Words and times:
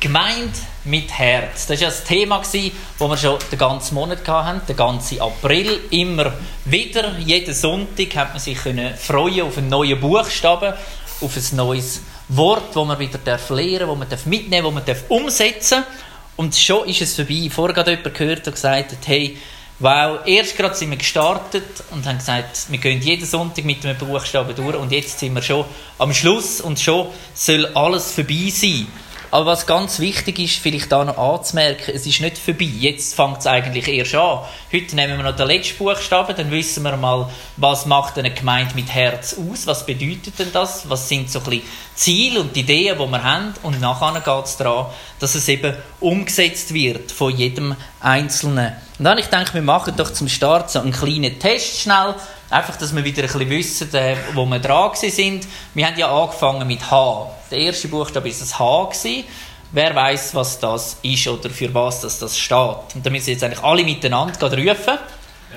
Gemeinde 0.00 0.52
mit 0.84 1.10
Herz. 1.10 1.66
Das 1.66 1.80
war 1.80 1.88
das 1.88 2.04
Thema, 2.04 2.38
das 2.38 2.52
wir 2.54 3.16
schon 3.16 3.38
den 3.50 3.58
ganzen 3.58 3.94
Monat 3.94 4.26
hatten, 4.28 4.64
den 4.66 4.76
ganzen 4.76 5.20
April. 5.20 5.80
Immer 5.90 6.34
wieder, 6.64 7.18
jeden 7.18 7.52
Sonntag, 7.52 8.14
hat 8.14 8.30
man 8.32 8.38
sich 8.38 8.58
freuen 8.58 9.42
auf 9.42 9.58
einen 9.58 9.68
neuen 9.68 9.98
Buchstaben, 10.00 10.74
auf 11.20 11.36
ein 11.36 11.56
neues 11.56 12.02
Wort, 12.28 12.76
das 12.76 12.86
man 12.86 12.98
wieder 12.98 13.18
lernen 13.18 13.98
darf, 13.98 14.08
das 14.08 14.24
man 14.24 14.30
mitnehmen 14.30 14.74
darf, 14.74 14.84
das 14.84 15.08
man 15.08 15.22
umsetzen 15.22 15.82
darf. 15.82 15.94
Und 16.36 16.54
schon 16.54 16.86
ist 16.86 17.02
es 17.02 17.16
vorbei. 17.16 17.48
Vorher 17.50 17.76
hat 17.76 17.88
jemand 17.88 18.14
gehört 18.14 18.46
und 18.46 18.54
gesagt, 18.54 18.96
hey, 19.06 19.36
wow, 19.80 20.20
erst 20.24 20.56
gerade 20.56 20.76
sind 20.76 20.90
wir 20.90 20.96
gestartet 20.96 21.64
und 21.90 22.06
haben 22.06 22.18
gesagt, 22.18 22.66
wir 22.68 22.78
gehen 22.78 23.02
jeden 23.02 23.26
Sonntag 23.26 23.64
mit 23.64 23.84
einem 23.84 23.98
Buchstaben 23.98 24.54
durch 24.54 24.76
und 24.76 24.92
jetzt 24.92 25.18
sind 25.18 25.34
wir 25.34 25.42
schon 25.42 25.64
am 25.98 26.14
Schluss 26.14 26.60
und 26.60 26.78
schon 26.78 27.08
soll 27.34 27.66
alles 27.74 28.12
vorbei 28.12 28.52
sein. 28.52 28.86
Aber 29.30 29.46
was 29.46 29.66
ganz 29.66 29.98
wichtig 30.00 30.38
ist, 30.38 30.56
vielleicht 30.56 30.90
da 30.90 31.04
noch 31.04 31.18
anzumerken, 31.18 31.94
es 31.94 32.06
ist 32.06 32.20
nicht 32.20 32.38
vorbei. 32.38 32.64
Jetzt 32.64 33.14
fängt 33.14 33.38
es 33.38 33.46
eigentlich 33.46 33.86
erst 33.88 34.14
an. 34.14 34.40
Heute 34.72 34.96
nehmen 34.96 35.18
wir 35.18 35.24
noch 35.24 35.36
den 35.36 35.46
letzten 35.46 35.76
Buchstaben, 35.76 36.34
dann 36.34 36.50
wissen 36.50 36.82
wir 36.82 36.96
mal, 36.96 37.28
was 37.58 37.84
macht 37.84 38.18
eine 38.18 38.32
Gemeinde 38.32 38.74
mit 38.74 38.92
Herz 38.92 39.36
aus, 39.38 39.66
was 39.66 39.84
bedeutet 39.84 40.38
denn 40.38 40.52
das, 40.52 40.88
was 40.88 41.08
sind 41.08 41.30
so 41.30 41.40
ein 41.40 41.44
bisschen 41.44 41.62
Ziele 41.94 42.40
und 42.40 42.56
Ideen, 42.56 42.96
die 42.96 43.10
wir 43.10 43.22
haben 43.22 43.54
und 43.62 43.80
nachher 43.80 44.20
geht 44.20 44.44
es 44.44 44.56
daran, 44.56 44.86
dass 45.18 45.34
es 45.34 45.48
eben 45.48 45.76
umgesetzt 46.00 46.72
wird 46.72 47.12
von 47.12 47.36
jedem 47.36 47.76
Einzelnen. 48.00 48.72
Und 48.98 49.04
dann, 49.04 49.18
ich 49.18 49.26
denke, 49.26 49.54
wir 49.54 49.62
machen 49.62 49.94
doch 49.96 50.12
zum 50.12 50.28
Start 50.28 50.70
so 50.70 50.80
einen 50.80 50.92
kleinen 50.92 51.38
Test 51.38 51.80
schnell, 51.80 52.14
einfach, 52.50 52.76
dass 52.76 52.94
wir 52.94 53.04
wieder 53.04 53.22
ein 53.22 53.28
bisschen 53.28 53.50
wissen, 53.50 53.94
äh, 53.94 54.16
wo 54.34 54.46
wir 54.46 54.58
dran 54.58 54.90
sind. 54.94 55.46
Wir 55.74 55.86
haben 55.86 55.98
ja 55.98 56.10
angefangen 56.10 56.66
mit 56.66 56.90
H. 56.90 57.30
Der 57.50 57.58
erste 57.58 57.88
Buchstabe 57.88 58.26
war 58.26 58.38
das 58.38 58.58
H. 58.58 58.84
Gewesen. 58.84 59.24
Wer 59.70 59.94
weiß, 59.94 60.34
was 60.34 60.58
das 60.58 60.96
ist 61.02 61.28
oder 61.28 61.50
für 61.50 61.72
was 61.74 62.00
das, 62.00 62.18
das 62.18 62.38
steht? 62.38 62.94
Und 62.94 63.04
da 63.04 63.10
müssen 63.10 63.30
jetzt 63.30 63.44
eigentlich 63.44 63.62
alle 63.62 63.84
miteinander 63.84 64.50
rufen. 64.50 64.98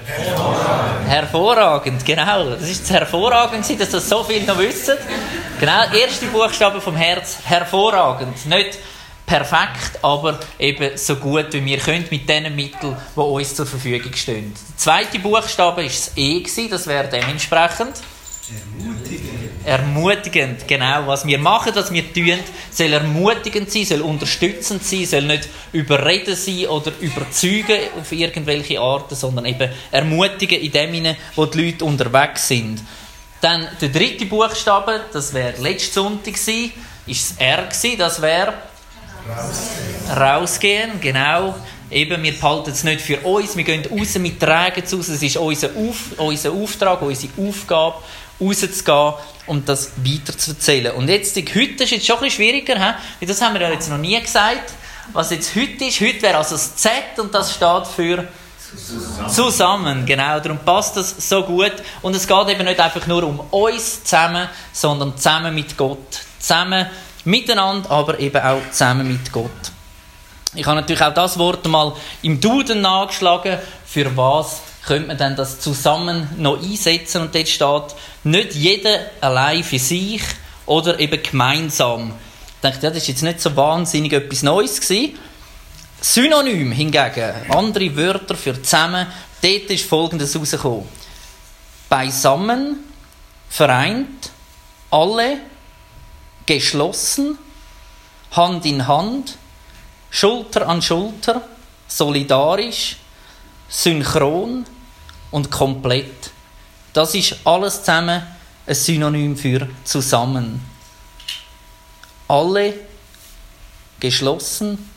Hervorragend. 0.06 1.08
Hervorragend, 1.08 2.06
genau. 2.06 2.50
Das 2.52 2.70
ist 2.70 2.90
hervorragend, 2.90 3.80
dass 3.80 3.90
das 3.90 4.10
so 4.10 4.24
viele 4.24 4.46
noch 4.46 4.58
wissen. 4.58 4.98
Genau, 5.60 5.84
erste 5.94 6.26
Buchstabe 6.26 6.82
vom 6.82 6.96
Herz, 6.96 7.38
hervorragend. 7.46 8.46
Nicht 8.48 8.80
perfekt, 9.32 10.00
aber 10.02 10.40
eben 10.60 10.98
so 10.98 11.16
gut 11.16 11.54
wie 11.54 11.64
wir 11.64 11.78
können 11.78 12.06
mit 12.12 12.28
den 12.28 12.54
Mitteln, 12.54 12.98
die 13.16 13.20
uns 13.20 13.56
zur 13.56 13.66
Verfügung 13.66 14.14
stehen. 14.14 14.54
Der 14.54 14.78
zweite 14.78 15.20
Buchstabe 15.20 15.78
war 15.78 15.84
das 15.84 16.12
E, 16.18 16.44
das 16.70 16.86
wäre 16.86 17.08
dementsprechend. 17.08 17.94
Ermutigend. 18.76 19.66
Ermutigend, 19.66 20.68
genau. 20.68 21.08
Was 21.08 21.26
wir 21.26 21.38
machen, 21.40 21.72
was 21.74 21.94
wir 21.94 22.12
tun, 22.12 22.40
soll 22.72 22.92
ermutigend 22.92 23.72
sein, 23.72 23.86
soll 23.86 24.02
unterstützend 24.02 24.84
sein, 24.84 25.06
soll 25.06 25.22
nicht 25.22 25.48
überreden 25.72 26.36
sein 26.36 26.66
oder 26.66 26.92
überzeugen 27.00 27.80
auf 28.02 28.12
irgendwelche 28.12 28.82
Arten, 28.82 29.16
sondern 29.16 29.46
eben 29.46 29.72
ermutigen 29.92 30.60
in 30.60 30.72
dem 30.74 30.94
hinein, 30.94 31.16
wo 31.36 31.46
die 31.46 31.68
Leute 31.68 31.86
unterwegs 31.86 32.50
sind. 32.50 32.84
Dann 33.40 33.66
der 33.80 33.90
dritte 33.90 34.26
Buchstabe, 34.26 35.06
das 35.14 35.34
wäre 35.34 35.62
letzten 35.62 35.94
Sonntag 35.94 36.34
gewesen, 36.34 36.74
ist 37.08 37.32
das 37.32 37.38
R 37.38 37.68
gewesen, 37.68 37.98
das 37.98 38.22
wäre 38.22 38.54
Rausgehen. 39.30 40.18
Rausgehen, 40.18 41.02
genau. 41.02 41.56
Eben, 41.90 42.24
wir 42.24 42.32
behalten 42.32 42.72
es 42.72 42.84
nicht 42.84 43.02
für 43.02 43.20
uns, 43.20 43.56
wir 43.58 43.66
gehen 43.66 43.84
raus, 43.86 44.16
wir 44.16 44.40
tragen 44.40 44.82
es 44.84 44.94
aus. 44.94 45.10
Es 45.10 45.22
ist 45.22 45.38
unser, 45.38 45.70
Auf, 45.76 46.18
unser 46.18 46.52
Auftrag, 46.52 47.02
unsere 47.02 47.34
Aufgabe, 47.38 47.96
rauszugehen 48.40 49.14
und 49.46 49.68
das 49.68 49.92
weiterzuerzählen. 49.98 50.94
Und 50.96 51.10
jetzt, 51.10 51.36
heute 51.36 51.84
ist 51.84 51.92
es 51.92 52.06
schon 52.06 52.18
ein 52.18 52.24
bisschen 52.24 52.30
schwieriger, 52.30 52.96
he? 53.20 53.26
das 53.26 53.42
haben 53.42 53.54
wir 53.54 53.62
ja 53.62 53.72
jetzt 53.72 53.90
noch 53.90 53.98
nie 53.98 54.20
gesagt. 54.20 54.74
Was 55.14 55.32
jetzt 55.32 55.56
heute 55.56 55.86
ist, 55.86 56.00
heute 56.00 56.22
wäre 56.22 56.38
also 56.38 56.56
das 56.56 56.76
Z 56.78 56.94
und 57.18 57.34
das 57.34 57.54
steht 57.54 57.88
für 57.88 58.28
Zusammen. 58.74 59.30
zusammen. 59.30 60.06
Genau, 60.06 60.40
darum 60.40 60.60
passt 60.60 60.96
das 60.96 61.16
so 61.28 61.44
gut. 61.44 61.74
Und 62.02 62.16
es 62.16 62.26
geht 62.26 62.48
eben 62.48 62.64
nicht 62.64 62.80
einfach 62.80 63.06
nur 63.08 63.24
um 63.24 63.40
uns 63.52 64.04
zusammen, 64.04 64.48
sondern 64.72 65.18
zusammen 65.18 65.54
mit 65.54 65.76
Gott. 65.76 66.22
Zusammen 66.40 66.88
miteinander, 67.26 67.90
aber 67.92 68.20
eben 68.20 68.42
auch 68.42 68.62
zusammen 68.72 69.08
mit 69.08 69.32
Gott. 69.32 69.52
Ich 70.54 70.66
habe 70.66 70.76
natürlich 70.76 71.02
auch 71.02 71.14
das 71.14 71.38
Wort 71.38 71.66
mal 71.68 71.94
im 72.22 72.42
Duden 72.42 72.82
nachgeschlagen, 72.82 73.58
für 73.86 74.16
was 74.18 74.62
könnte 74.86 75.08
man 75.08 75.18
denn 75.18 75.36
das 75.36 75.60
zusammen 75.60 76.28
noch 76.38 76.62
einsetzen 76.62 77.22
und 77.22 77.36
dort 77.36 77.48
steht, 77.48 77.96
nicht 78.24 78.56
jeder 78.56 79.00
allein 79.22 79.64
für 79.64 79.80
sich 79.80 80.22
oder 80.66 81.00
eben 81.00 81.22
gemeinsam. 81.22 82.14
Ich 82.56 82.62
denke, 82.62 82.80
das 82.80 82.98
ist 82.98 83.08
jetzt 83.08 83.24
nicht 83.24 83.42
so 83.42 83.56
wahnsinnig 83.56 84.14
etwas 84.14 84.44
Neues 84.44 84.82
gewesen. 84.82 85.18
Synonym 86.02 86.72
hingegen, 86.72 87.34
andere 87.50 87.96
Wörter 87.96 88.36
für 88.36 88.62
zusammen, 88.62 89.08
dort 89.42 89.70
ist 89.70 89.86
Folgendes 89.86 90.36
rausgekommen. 90.36 90.88
Beisammen, 91.90 92.78
vereint, 93.50 94.32
alle, 94.90 95.38
geschlossen, 96.60 97.38
Hand 98.32 98.66
in 98.66 98.86
Hand, 98.88 99.38
Schulter 100.10 100.68
an 100.68 100.82
Schulter, 100.82 101.42
solidarisch, 101.88 102.98
synchron 103.70 104.66
und 105.32 105.50
komplett. 105.50 106.32
Das 106.92 107.16
ist 107.16 107.38
alles 107.46 107.80
zusammen 107.80 108.22
ein 108.68 108.76
Synonym 108.76 109.38
für 109.38 109.68
zusammen. 109.86 110.62
Alle 112.28 112.74
geschlossen, 114.00 114.90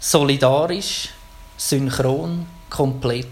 solidarisch, 0.00 1.10
synchron, 1.56 2.46
komplett. 2.68 3.28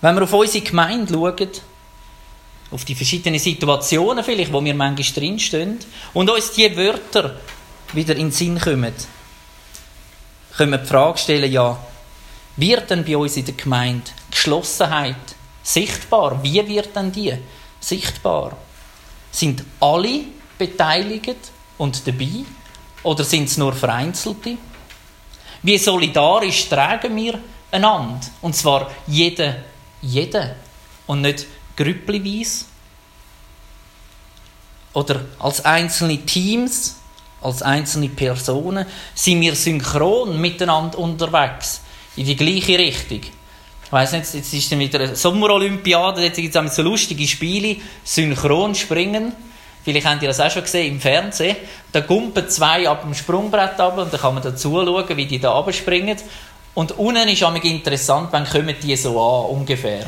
Wenn 0.00 0.16
wir 0.16 0.22
auf 0.22 0.32
unsere 0.32 0.64
Gemeinde 0.64 1.12
schauen, 1.12 1.50
auf 2.70 2.84
die 2.84 2.94
verschiedenen 2.94 3.40
Situationen 3.40 4.24
vielleicht, 4.24 4.52
wo 4.52 4.62
wir 4.62 4.74
manchmal 4.74 5.12
drinstehen, 5.14 5.78
und 6.14 6.30
uns 6.30 6.52
diese 6.52 6.76
Wörter 6.76 7.36
wieder 7.92 8.14
in 8.14 8.26
den 8.26 8.32
Sinn 8.32 8.58
kommen, 8.58 8.94
können 10.56 10.72
wir 10.72 10.78
die 10.78 10.86
Frage 10.86 11.18
stellen, 11.18 11.50
ja, 11.50 11.78
wird 12.56 12.90
denn 12.90 13.04
bei 13.04 13.16
uns 13.16 13.36
in 13.36 13.44
der 13.44 13.54
Gemeinde 13.54 14.10
Geschlossenheit 14.30 15.16
sichtbar? 15.62 16.42
Wie 16.42 16.66
wird 16.66 16.94
denn 16.94 17.10
die 17.10 17.34
sichtbar? 17.80 18.56
Sind 19.32 19.64
alle 19.80 20.20
beteiligt 20.58 21.38
und 21.78 22.06
dabei? 22.06 22.44
Oder 23.02 23.24
sind 23.24 23.48
es 23.48 23.56
nur 23.56 23.72
Vereinzelte? 23.72 24.56
Wie 25.62 25.78
solidarisch 25.78 26.68
tragen 26.68 27.16
wir 27.16 27.38
einander? 27.70 28.20
Und 28.42 28.54
zwar 28.56 28.90
jeder, 29.06 29.56
jeder. 30.02 30.56
Und 31.06 31.22
nicht 31.22 31.46
grüppelweise. 31.80 32.66
Oder 34.92 35.20
als 35.38 35.64
einzelne 35.64 36.18
Teams, 36.18 36.96
als 37.40 37.62
einzelne 37.62 38.08
Personen 38.08 38.86
sind 39.14 39.40
wir 39.40 39.54
synchron 39.54 40.40
miteinander 40.40 40.98
unterwegs 40.98 41.80
in 42.16 42.26
die 42.26 42.36
gleiche 42.36 42.78
Richtung. 42.78 43.20
Ich 43.84 43.92
weiss 43.92 44.12
nicht, 44.12 44.34
jetzt 44.34 44.52
ist 44.52 44.70
dann 44.70 44.78
wieder 44.78 45.00
eine 45.00 45.16
Sommerolympiade, 45.16 46.22
jetzt 46.22 46.36
gibt 46.36 46.54
es 46.54 46.76
so 46.76 46.82
lustige 46.82 47.26
Spiele, 47.26 47.76
synchron 48.04 48.74
springen. 48.74 49.32
Vielleicht 49.82 50.06
habt 50.06 50.22
ihr 50.22 50.28
das 50.28 50.40
auch 50.40 50.50
schon 50.50 50.62
gesehen 50.62 50.94
im 50.94 51.00
Fernsehen. 51.00 51.56
Da 51.90 52.00
gumpen 52.00 52.48
zwei 52.50 52.88
ab 52.88 53.02
dem 53.02 53.14
Sprungbrett 53.14 53.80
ab 53.80 53.96
und 53.96 54.12
dann 54.12 54.20
kann 54.20 54.34
man 54.34 54.42
da 54.42 54.54
zuschauen, 54.54 55.16
wie 55.16 55.26
die 55.26 55.40
da 55.40 55.54
abspringen. 55.54 56.18
Und 56.74 56.98
unten 56.98 57.28
ist 57.28 57.42
es 57.42 57.64
interessant, 57.64 58.28
wann 58.32 58.48
kommen 58.48 58.76
die 58.82 58.94
so 58.96 59.20
an, 59.20 59.56
ungefähr. 59.56 60.06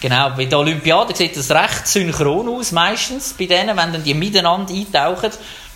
Genau, 0.00 0.30
bei 0.30 0.46
der 0.46 0.58
Olympiade 0.58 1.14
sieht 1.14 1.36
das 1.36 1.50
recht 1.50 1.86
synchron 1.86 2.48
aus, 2.48 2.72
meistens, 2.72 3.34
bei 3.38 3.44
denen, 3.44 3.76
wenn 3.76 3.92
dann 3.92 4.02
die 4.02 4.14
miteinander 4.14 4.72
eintauchen. 4.72 5.30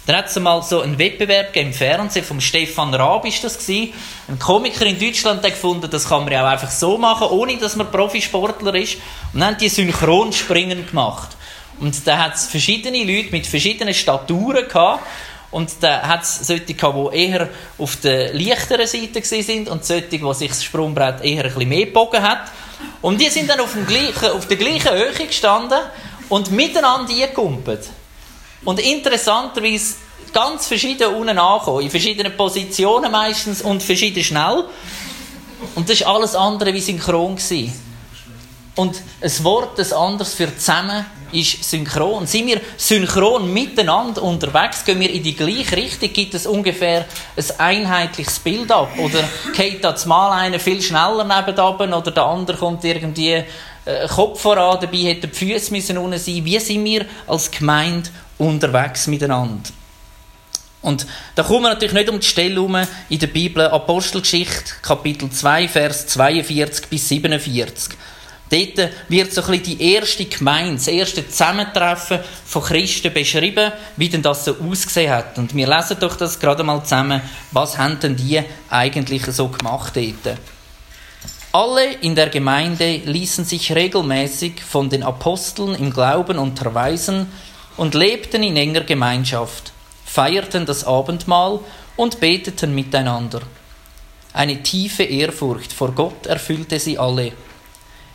Dann 0.07 0.17
hat 0.17 0.27
es 0.27 0.39
mal 0.39 0.63
so 0.63 0.81
einen 0.81 0.99
Wettbewerb 0.99 1.57
im 1.57 1.73
Fernsehen 1.73 2.25
vom 2.25 2.41
Stefan 2.41 2.93
Raab 2.95 3.27
ist 3.27 3.43
das 3.43 3.59
gewesen. 3.59 3.95
Ein 4.29 4.39
Komiker 4.39 4.85
in 4.85 4.99
Deutschland 4.99 5.43
hat 5.43 5.53
gefunden, 5.53 5.89
das 5.91 6.09
kann 6.09 6.25
man 6.25 6.33
ja 6.33 6.45
auch 6.45 6.51
einfach 6.51 6.71
so 6.71 6.99
machen, 6.99 7.29
ohne 7.29 7.57
dass 7.57 7.77
man 7.77 7.91
Profisportler 7.91 8.75
ist. 8.75 8.97
Und 9.33 9.41
dann 9.41 9.55
haben 9.55 9.59
die 9.59 9.69
Synchronspringen 9.69 10.87
gemacht. 10.87 11.37
Und 11.81 12.07
da 12.07 12.19
hat 12.19 12.35
es 12.35 12.47
verschiedene 12.47 12.99
Leute 12.99 13.31
mit 13.31 13.47
verschiedenen 13.47 13.95
Staturen 13.95 14.69
gehabt. 14.69 15.07
Und 15.51 15.71
da 15.81 16.03
hat 16.03 16.23
es 16.23 16.47
solche 16.47 16.75
gehabt, 16.75 17.15
die 17.15 17.17
eher 17.17 17.49
auf 17.79 17.97
der 17.97 18.35
leichteren 18.35 18.87
Seite 18.87 19.23
sind 19.23 19.69
und 19.69 19.85
solche, 19.85 20.09
die 20.09 20.35
sich 20.35 20.49
das 20.49 20.65
Sprungbrett 20.65 21.23
eher 21.23 21.45
ein 21.45 21.55
bisschen 21.55 21.69
mehr 21.69 21.87
gebogen 21.87 22.23
hat. 22.23 22.51
Und 23.03 23.21
die 23.21 23.29
sind 23.29 23.49
dann 23.49 23.61
auf, 23.61 23.73
dem 23.73 23.87
gleichen, 23.87 24.31
auf 24.31 24.47
der 24.47 24.57
gleichen 24.57 24.93
Höhe 24.93 25.13
gestanden 25.13 25.79
und 26.29 26.51
miteinander 26.51 27.13
eingekumpelt. 27.13 27.89
Und 28.65 28.81
interessanterweise 28.81 29.97
ganz 30.33 30.67
verschieden 30.67 31.15
unten 31.15 31.39
angekommen, 31.39 31.83
in 31.83 31.91
verschiedenen 31.91 32.37
Positionen 32.37 33.11
meistens 33.13 33.63
und 33.63 33.83
verschieden 33.83 34.25
schnell. 34.25 34.65
Und 35.75 35.89
das 35.89 36.01
war 36.01 36.17
alles 36.17 36.35
andere 36.35 36.73
wie 36.73 36.81
synchron. 36.81 37.37
Gewesen. 37.37 37.73
Und 38.77 39.01
ein 39.21 39.45
Wort, 39.45 39.79
ein 39.79 39.93
anderes 39.93 40.35
für 40.35 40.57
zusammen, 40.57 41.07
ist 41.31 41.69
synchron. 41.69 42.27
Sind 42.27 42.47
wir 42.47 42.61
synchron 42.77 43.53
miteinander 43.53 44.23
unterwegs, 44.23 44.85
gehen 44.85 45.01
wir 45.01 45.11
in 45.11 45.23
die 45.23 45.35
gleiche 45.35 45.77
Richtung, 45.77 46.13
gibt 46.13 46.35
es 46.35 46.47
ungefähr 46.47 47.05
ein 47.37 47.61
einheitliches 47.61 48.39
Bild 48.41 48.71
ab? 48.73 48.91
Oder 48.99 49.23
geht 49.55 49.85
da 49.85 49.95
mal 50.07 50.33
einer 50.33 50.59
viel 50.59 50.81
schneller 50.81 51.25
nebenan 51.25 51.95
oder 51.95 52.11
der 52.11 52.25
andere 52.25 52.57
kommt 52.57 52.85
irgendwie 52.85 53.45
äh, 53.85 54.09
Kopf 54.09 54.41
voran, 54.41 54.79
dabei 54.81 54.99
hätten 54.99 55.31
die 55.31 55.37
Füße 55.37 55.73
müssen 55.73 55.99
unten 55.99 56.19
sein. 56.19 56.45
Wie 56.45 56.59
sind 56.59 56.85
wir 56.85 57.07
als 57.27 57.51
Gemeinde 57.51 58.11
unterwegs 58.39 59.07
miteinander? 59.07 59.71
Und 60.83 61.07
da 61.35 61.43
kommen 61.43 61.63
wir 61.63 61.71
natürlich 61.71 61.95
nicht 61.95 62.11
um 62.11 62.21
die 62.21 62.27
Stelle 62.27 62.55
herum 62.55 62.77
in 63.09 63.19
der 63.19 63.27
Bibel, 63.27 63.67
Apostelgeschichte, 63.67 64.75
Kapitel 64.83 65.31
2, 65.31 65.69
Vers 65.69 66.07
42 66.09 66.89
bis 66.89 67.09
47. 67.09 67.97
Dort 68.51 68.91
wird 69.09 69.33
so 69.33 69.43
ein 69.43 69.59
bisschen 69.59 69.79
die 69.79 69.95
erste 69.95 70.27
Gemeinde, 70.27 70.75
das 70.75 70.89
erste 70.89 71.27
Zusammentreffen 71.27 72.21
von 72.45 72.63
Christen 72.63 73.13
beschrieben, 73.13 73.73
wie 73.97 74.09
denn 74.09 74.23
das 74.23 74.45
so 74.45 74.57
ausgesehen 74.59 75.13
hat. 75.13 75.39
Und 75.39 75.55
wir 75.55 75.67
lesen 75.67 75.97
doch 75.99 76.17
das 76.17 76.39
gerade 76.39 76.63
mal 76.63 76.83
zusammen, 76.83 77.23
was 77.53 77.79
haben 77.79 77.99
denn 78.01 78.17
die 78.17 78.43
eigentlich 78.69 79.25
so 79.27 79.49
gemacht 79.49 79.97
dort. 79.97 80.39
Alle 81.53 81.93
in 82.01 82.15
der 82.15 82.29
Gemeinde 82.29 82.97
ließen 83.05 83.45
sich 83.45 83.75
regelmäßig 83.75 84.63
von 84.63 84.91
den 84.91 85.05
Aposteln 85.05 85.75
im 85.77 85.93
Glauben 85.93 86.37
unterweisen 86.39 87.31
und 87.77 87.95
lebten 87.95 88.43
in 88.43 88.57
enger 88.57 88.83
Gemeinschaft, 88.83 89.73
feierten 90.05 90.67
das 90.67 90.85
Abendmahl 90.85 91.61
und 91.97 92.21
beteten 92.21 92.75
miteinander. 92.75 93.41
Eine 94.33 94.63
tiefe 94.65 95.05
Ehrfurcht 95.05 95.73
vor 95.73 95.93
Gott 95.93 96.27
erfüllte 96.27 96.81
sie 96.81 96.99
alle 96.99 97.33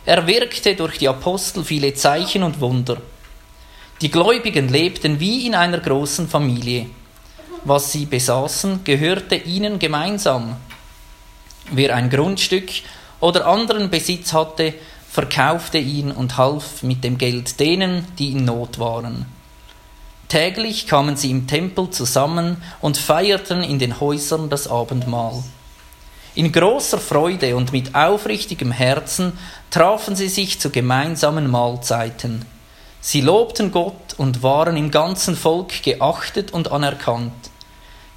er 0.04 0.26
wirkte 0.26 0.74
durch 0.74 0.98
die 0.98 1.08
Apostel 1.08 1.64
viele 1.64 1.94
Zeichen 1.94 2.42
und 2.42 2.60
Wunder. 2.60 2.98
Die 4.00 4.10
Gläubigen 4.10 4.68
lebten 4.68 5.20
wie 5.20 5.46
in 5.46 5.54
einer 5.54 5.78
großen 5.78 6.28
Familie. 6.28 6.86
Was 7.64 7.92
sie 7.92 8.06
besaßen, 8.06 8.84
gehörte 8.84 9.36
ihnen 9.36 9.78
gemeinsam. 9.78 10.56
Wer 11.70 11.94
ein 11.94 12.08
Grundstück 12.08 12.70
oder 13.20 13.46
anderen 13.46 13.90
Besitz 13.90 14.32
hatte, 14.32 14.74
verkaufte 15.10 15.78
ihn 15.78 16.10
und 16.12 16.38
half 16.38 16.82
mit 16.82 17.04
dem 17.04 17.18
Geld 17.18 17.60
denen, 17.60 18.06
die 18.18 18.32
in 18.32 18.44
Not 18.44 18.78
waren. 18.78 19.26
Täglich 20.28 20.86
kamen 20.86 21.16
sie 21.16 21.30
im 21.30 21.46
Tempel 21.46 21.90
zusammen 21.90 22.62
und 22.80 22.96
feierten 22.96 23.62
in 23.62 23.78
den 23.78 24.00
Häusern 24.00 24.48
das 24.48 24.68
Abendmahl. 24.68 25.42
In 26.36 26.52
großer 26.52 26.98
Freude 26.98 27.56
und 27.56 27.72
mit 27.72 27.96
aufrichtigem 27.96 28.70
Herzen 28.70 29.32
trafen 29.70 30.16
sie 30.16 30.28
sich 30.28 30.60
zu 30.60 30.70
gemeinsamen 30.70 31.50
Mahlzeiten. 31.50 32.44
Sie 33.00 33.20
lobten 33.20 33.72
Gott 33.72 34.14
und 34.18 34.42
waren 34.42 34.76
im 34.76 34.90
ganzen 34.90 35.36
Volk 35.36 35.82
geachtet 35.82 36.52
und 36.52 36.70
anerkannt. 36.70 37.50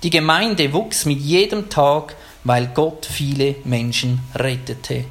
Die 0.01 0.09
Gemeinde 0.09 0.73
wuchs 0.73 1.05
mit 1.05 1.19
jedem 1.19 1.69
Tag, 1.69 2.15
weil 2.43 2.67
Gott 2.67 3.05
viele 3.09 3.55
Menschen 3.63 4.19
rettete. 4.35 5.05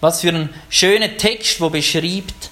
Was 0.00 0.20
für 0.20 0.28
ein 0.28 0.50
schöner 0.68 1.16
Text, 1.16 1.60
wo 1.60 1.70
beschreibt 1.70 2.50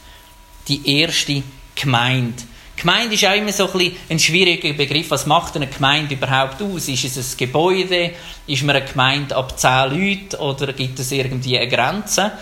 die 0.66 1.00
erste 1.00 1.44
Gemeinde. 1.76 2.42
Gemeinde 2.76 3.14
ist 3.14 3.24
auch 3.24 3.34
immer 3.34 3.52
so 3.52 3.66
ein, 3.66 3.72
bisschen 3.72 3.96
ein 4.10 4.18
schwieriger 4.18 4.72
Begriff. 4.74 5.10
Was 5.10 5.26
macht 5.26 5.56
eine 5.56 5.66
Gemeinde 5.66 6.14
überhaupt 6.14 6.60
aus? 6.60 6.88
Ist 6.88 7.04
es 7.04 7.16
ein 7.16 7.36
Gebäude? 7.38 8.12
Ist 8.46 8.62
man 8.62 8.76
eine 8.76 8.84
Gemeinde 8.84 9.34
ab 9.34 9.58
zehn 9.58 9.90
Leuten? 9.90 10.36
Oder 10.36 10.72
gibt 10.72 10.98
es 10.98 11.10
irgendwie 11.10 11.58
eine 11.58 11.68
Grenze? 11.68 12.32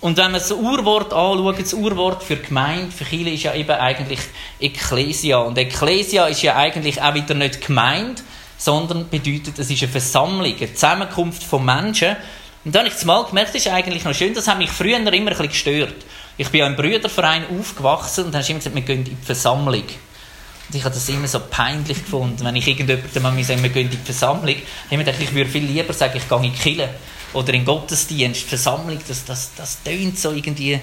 Und 0.00 0.18
wenn 0.18 0.32
man 0.32 0.34
das 0.34 0.52
Urwort 0.52 1.14
anschaut, 1.14 1.58
das 1.58 1.72
Urwort 1.72 2.22
für 2.22 2.36
Gemeinde, 2.36 2.92
für 2.92 3.04
Chile 3.04 3.30
ist 3.30 3.44
ja 3.44 3.54
eben 3.54 3.70
eigentlich 3.70 4.20
Ecclesia. 4.60 5.38
Und 5.38 5.56
Ecclesia 5.56 6.26
ist 6.26 6.42
ja 6.42 6.56
eigentlich 6.56 7.00
auch 7.00 7.14
wieder 7.14 7.34
nicht 7.34 7.66
Gemeinde, 7.66 8.20
sondern 8.58 9.08
bedeutet, 9.08 9.58
es 9.58 9.70
ist 9.70 9.82
eine 9.82 9.90
Versammlung, 9.90 10.54
eine 10.56 10.74
Zusammenkunft 10.74 11.42
von 11.42 11.64
Menschen. 11.64 12.16
Und 12.64 12.74
dann 12.74 12.84
habe 12.84 12.94
ich 12.94 13.04
mal 13.04 13.24
gemerkt, 13.24 13.54
das 13.54 13.64
ist 13.64 13.72
eigentlich 13.72 14.04
noch 14.04 14.14
schön, 14.14 14.34
das 14.34 14.46
hat 14.46 14.58
mich 14.58 14.70
früher 14.70 14.98
immer 14.98 15.10
ein 15.10 15.24
bisschen 15.24 15.48
gestört. 15.48 16.04
Ich 16.36 16.48
bin 16.48 16.60
ja 16.60 16.66
im 16.66 16.74
Brüderverein 16.74 17.44
aufgewachsen 17.58 18.24
und 18.26 18.34
hast 18.34 18.50
immer 18.50 18.58
gesagt, 18.58 18.74
wir 18.74 18.82
gehen 18.82 18.98
in 18.98 19.04
die 19.04 19.16
Versammlung. 19.24 19.84
Und 19.84 20.74
ich 20.74 20.82
habe 20.84 20.94
das 20.94 21.08
immer 21.08 21.28
so 21.28 21.38
peinlich 21.38 21.98
gefunden, 21.98 22.44
wenn 22.44 22.56
ich 22.56 22.66
irgendjemandem 22.66 23.22
mal 23.22 23.44
sage, 23.44 23.62
wir 23.62 23.70
gehen 23.70 23.84
in 23.84 23.90
die 23.90 23.96
Versammlung. 23.98 24.56
Ich 24.56 24.64
habe 24.86 24.96
mir 24.96 25.04
gedacht, 25.04 25.22
ich 25.22 25.32
würde 25.32 25.50
viel 25.50 25.64
lieber 25.64 25.92
sagen, 25.92 26.16
ich 26.16 26.28
gehe 26.28 26.38
in 26.38 26.42
die 26.44 26.50
Kirche 26.50 26.88
oder 27.34 27.52
in 27.52 27.60
den 27.60 27.64
Gottesdienst, 27.66 28.42
Versammlung, 28.42 28.98
das, 29.06 29.24
das, 29.24 29.50
das 29.56 29.82
tönt 29.82 30.18
so 30.18 30.32
irgendwie 30.32 30.80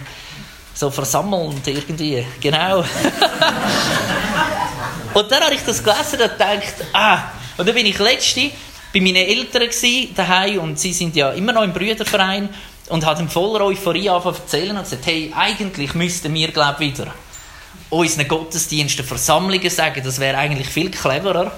so 0.74 0.89
versammelnd 0.89 1.68
irgendwie, 1.68 2.25
genau. 2.39 2.80
und 5.13 5.31
dann 5.31 5.44
habe 5.44 5.53
ich 5.56 5.62
das 5.65 5.83
gelesen 5.83 6.21
und 6.21 6.31
gedacht, 6.31 6.75
ah, 6.94 7.24
und 7.57 7.68
dann 7.68 7.75
bin 7.75 7.86
ich 7.86 8.00
letzte 8.00 8.51
bei 8.94 9.01
meinen 9.01 9.18
Eltern 9.18 9.69
daheim 10.15 10.59
und 10.59 10.80
sie 10.80 10.94
sind 10.94 11.15
ja 11.15 11.31
immer 11.31 11.53
noch 11.53 11.63
im 11.63 11.74
Brüderverein 11.74 12.50
und 12.89 13.06
hat 13.06 13.19
in 13.19 13.30
voller 13.30 13.66
Euphorie 13.66 14.10
angefangen 14.10 14.36
zu 14.36 14.42
erzählen 14.42 14.78
und 14.78 14.83
gesagt, 14.83 15.06
hey, 15.06 15.33
eigentlich 15.36 15.94
müssten 15.94 16.33
wir, 16.33 16.50
glaube 16.50 16.80
wieder 16.80 17.13
unseren 17.92 18.28
Gottesdiensten 18.28 19.06
Versammlungen 19.06 19.69
sagen, 19.69 20.01
das 20.04 20.19
wäre 20.19 20.38
eigentlich 20.38 20.68
viel 20.69 20.89
cleverer. 20.89 21.51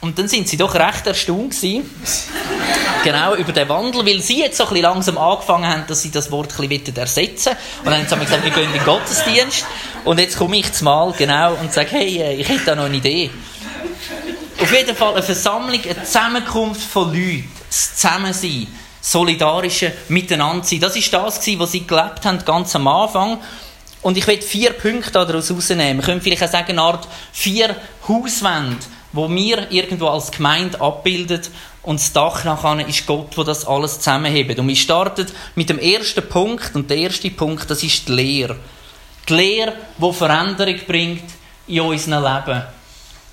Und 0.00 0.18
dann 0.18 0.28
sind 0.28 0.48
sie 0.48 0.56
doch 0.56 0.74
recht 0.74 1.06
erstaunt 1.06 1.50
gewesen, 1.50 1.88
genau, 3.04 3.34
über 3.36 3.52
den 3.52 3.68
Wandel, 3.68 4.04
weil 4.04 4.20
sie 4.20 4.40
jetzt 4.40 4.56
so 4.56 4.64
ein 4.64 4.70
bisschen 4.70 4.82
langsam 4.82 5.18
angefangen 5.18 5.66
haben, 5.66 5.84
dass 5.86 6.02
sie 6.02 6.10
das 6.10 6.30
Wort 6.30 6.58
ein 6.58 6.68
bisschen 6.68 6.96
ersetzen 6.96 7.52
Und 7.84 7.86
dann 7.86 8.00
haben 8.00 8.08
sie 8.08 8.16
gesagt, 8.16 8.44
wir 8.44 8.50
gehen 8.50 8.64
in 8.64 8.72
den 8.72 8.84
Gottesdienst. 8.84 9.64
Und 10.04 10.18
jetzt 10.18 10.38
komme 10.38 10.56
ich 10.56 10.72
zumal, 10.72 11.12
genau, 11.12 11.54
und 11.54 11.72
sage, 11.72 11.90
hey, 11.90 12.16
äh, 12.18 12.34
ich 12.34 12.48
hätte 12.48 12.64
da 12.66 12.74
noch 12.74 12.84
eine 12.84 12.96
Idee. 12.96 13.30
Auf 14.60 14.72
jeden 14.72 14.96
Fall 14.96 15.12
eine 15.12 15.22
Versammlung, 15.22 15.80
eine 15.82 16.02
Zusammenkunft 16.02 16.82
von 16.82 17.08
Leuten, 17.12 17.50
das 17.68 17.96
Zusammensein, 17.96 18.66
solidarische 19.00 19.92
Miteinander 20.08 20.64
sein. 20.64 20.80
Das 20.80 20.96
ist 20.96 21.12
das, 21.12 21.40
was 21.58 21.72
sie 21.72 21.86
gelebt 21.86 22.24
haben, 22.24 22.44
ganz 22.44 22.74
am 22.76 22.88
Anfang. 22.88 23.38
Und 24.02 24.16
ich 24.16 24.26
will 24.26 24.40
vier 24.40 24.72
Punkte 24.72 25.12
daraus 25.12 25.50
herausnehmen. 25.50 25.98
Wir 25.98 26.04
können 26.04 26.20
vielleicht 26.22 26.42
auch 26.42 26.48
sagen, 26.48 26.70
eine 26.70 26.82
Art 26.82 27.06
vier 27.32 27.76
Hauswände, 28.08 28.78
wo 29.12 29.28
wir 29.28 29.70
irgendwo 29.70 30.08
als 30.08 30.30
Gemeinde 30.30 30.80
abbilden 30.80 31.42
und 31.82 31.98
das 31.98 32.12
Dach 32.12 32.44
nachher 32.44 32.86
ist 32.86 33.06
Gott, 33.06 33.36
wo 33.36 33.42
das 33.42 33.66
alles 33.66 33.98
zusammenhebt. 33.98 34.58
Und 34.58 34.68
wir 34.68 34.76
starten 34.76 35.26
mit 35.54 35.70
dem 35.70 35.78
ersten 35.78 36.28
Punkt 36.28 36.74
und 36.74 36.90
der 36.90 36.98
erste 36.98 37.30
Punkt, 37.30 37.70
das 37.70 37.82
ist 37.82 38.08
die 38.08 38.12
Lehre. 38.12 38.56
Die 39.28 39.34
Lehre, 39.34 39.74
die 39.98 40.12
Veränderung 40.12 40.76
bringt 40.86 41.24
in 41.66 41.80
unserem 41.80 42.22
Leben. 42.22 42.62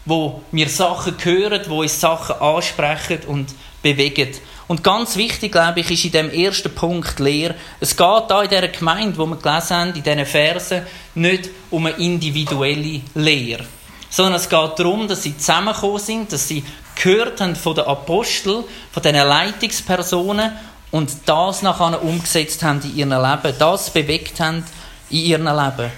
Wo 0.06 0.42
wir 0.52 0.69
Sachen 0.69 1.16
hören, 1.22 1.62
wo 1.68 1.81
uns 1.81 2.00
Sachen 2.00 2.40
ansprechen 2.40 3.19
und 3.28 3.54
bewegen. 3.95 4.29
Und 4.67 4.83
ganz 4.83 5.15
wichtig, 5.15 5.53
glaube 5.53 5.79
ich, 5.79 5.91
ist 5.91 6.06
in 6.06 6.11
dem 6.11 6.29
ersten 6.29 6.73
Punkt 6.75 7.19
Lehre. 7.19 7.56
Es 7.79 7.95
geht 7.95 8.23
da 8.27 8.44
in 8.44 8.49
dieser 8.49 8.67
Gemeinde, 8.67 9.17
wo 9.17 9.25
wir 9.25 9.37
gelesen 9.37 9.77
haben, 9.77 9.94
in 9.94 10.03
diesen 10.03 10.25
Versen, 10.25 10.85
nicht 11.15 11.49
um 11.71 11.85
eine 11.85 11.95
individuelle 11.97 13.01
Lehre. 13.15 13.65
Sondern 14.09 14.35
es 14.35 14.49
geht 14.49 14.79
darum, 14.79 15.07
dass 15.07 15.23
sie 15.23 15.37
zusammengekommen 15.37 15.99
sind, 15.99 16.33
dass 16.33 16.47
sie 16.47 16.63
gehört 16.95 17.39
haben 17.39 17.56
von 17.56 17.75
den 17.75 17.85
Aposteln, 17.85 18.65
von 18.91 19.03
diesen 19.03 19.15
Leitungspersonen 19.15 20.51
und 20.91 21.11
das 21.25 21.61
nachher 21.61 22.01
umgesetzt 22.03 22.63
haben 22.63 22.81
in 22.81 22.97
ihrem 22.97 23.11
Leben, 23.11 23.56
das 23.57 23.89
bewegt 23.89 24.39
haben 24.39 24.65
in 25.09 25.17
ihrem 25.17 25.45
Leben. 25.45 25.91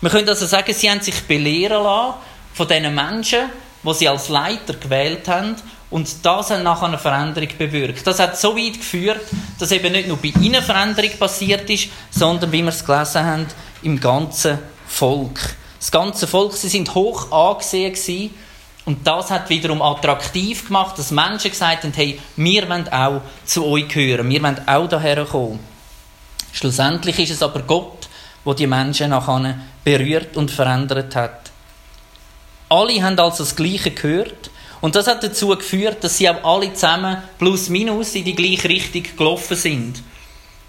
Wir 0.00 0.10
können 0.10 0.28
also 0.28 0.46
sagen, 0.46 0.72
sie 0.72 0.90
haben 0.90 1.00
sich 1.00 1.22
belehren 1.22 1.82
lassen 1.82 2.14
von 2.54 2.68
diesen 2.68 2.94
Menschen, 2.94 3.50
die 3.82 3.94
sie 3.94 4.08
als 4.08 4.28
Leiter 4.28 4.74
gewählt 4.74 5.26
haben 5.28 5.56
und 5.90 6.24
das 6.24 6.50
hat 6.50 6.62
nachher 6.62 6.88
eine 6.88 6.98
Veränderung 6.98 7.48
bewirkt. 7.56 8.06
Das 8.06 8.18
hat 8.18 8.38
so 8.38 8.56
weit 8.56 8.74
geführt, 8.74 9.20
dass 9.58 9.72
eben 9.72 9.92
nicht 9.92 10.08
nur 10.08 10.18
bei 10.18 10.32
ihnen 10.40 10.62
Veränderung 10.62 11.10
passiert 11.18 11.68
ist, 11.70 11.88
sondern, 12.10 12.52
wie 12.52 12.62
wir 12.62 12.68
es 12.68 12.84
gelesen 12.84 13.24
haben, 13.24 13.46
im 13.82 13.98
ganzen 13.98 14.58
Volk. 14.86 15.56
Das 15.78 15.90
ganze 15.90 16.26
Volk, 16.26 16.54
sie 16.54 16.68
sind 16.68 16.94
hoch 16.94 17.30
angesehen 17.32 17.92
gewesen, 17.92 18.34
und 18.84 19.06
das 19.06 19.30
hat 19.30 19.50
wiederum 19.50 19.82
attraktiv 19.82 20.66
gemacht, 20.66 20.98
dass 20.98 21.10
Menschen 21.10 21.50
gesagt 21.50 21.84
haben, 21.84 21.92
hey, 21.94 22.18
wir 22.36 22.66
wollen 22.70 22.88
auch 22.88 23.20
zu 23.44 23.66
euch 23.66 23.86
gehören, 23.86 24.30
wir 24.30 24.42
wollen 24.42 24.66
auch 24.66 24.88
daher 24.88 25.26
kommen. 25.26 25.58
Schlussendlich 26.52 27.18
ist 27.18 27.32
es 27.32 27.42
aber 27.42 27.60
Gott, 27.60 28.08
der 28.46 28.54
die 28.54 28.66
Menschen 28.66 29.10
nachher 29.10 29.58
berührt 29.84 30.38
und 30.38 30.50
verändert 30.50 31.14
hat. 31.14 31.50
Alle 32.70 33.02
haben 33.02 33.18
also 33.20 33.44
das 33.44 33.54
Gleiche 33.54 33.90
gehört, 33.90 34.50
und 34.80 34.94
das 34.94 35.06
hat 35.06 35.22
dazu 35.22 35.48
geführt, 35.48 36.02
dass 36.04 36.18
sie 36.18 36.28
auch 36.28 36.44
alle 36.44 36.72
zusammen 36.72 37.22
plus 37.38 37.68
minus 37.68 38.14
in 38.14 38.24
die 38.24 38.34
gleiche 38.34 38.68
Richtung 38.68 39.04
gelaufen 39.16 39.56
sind. 39.56 40.02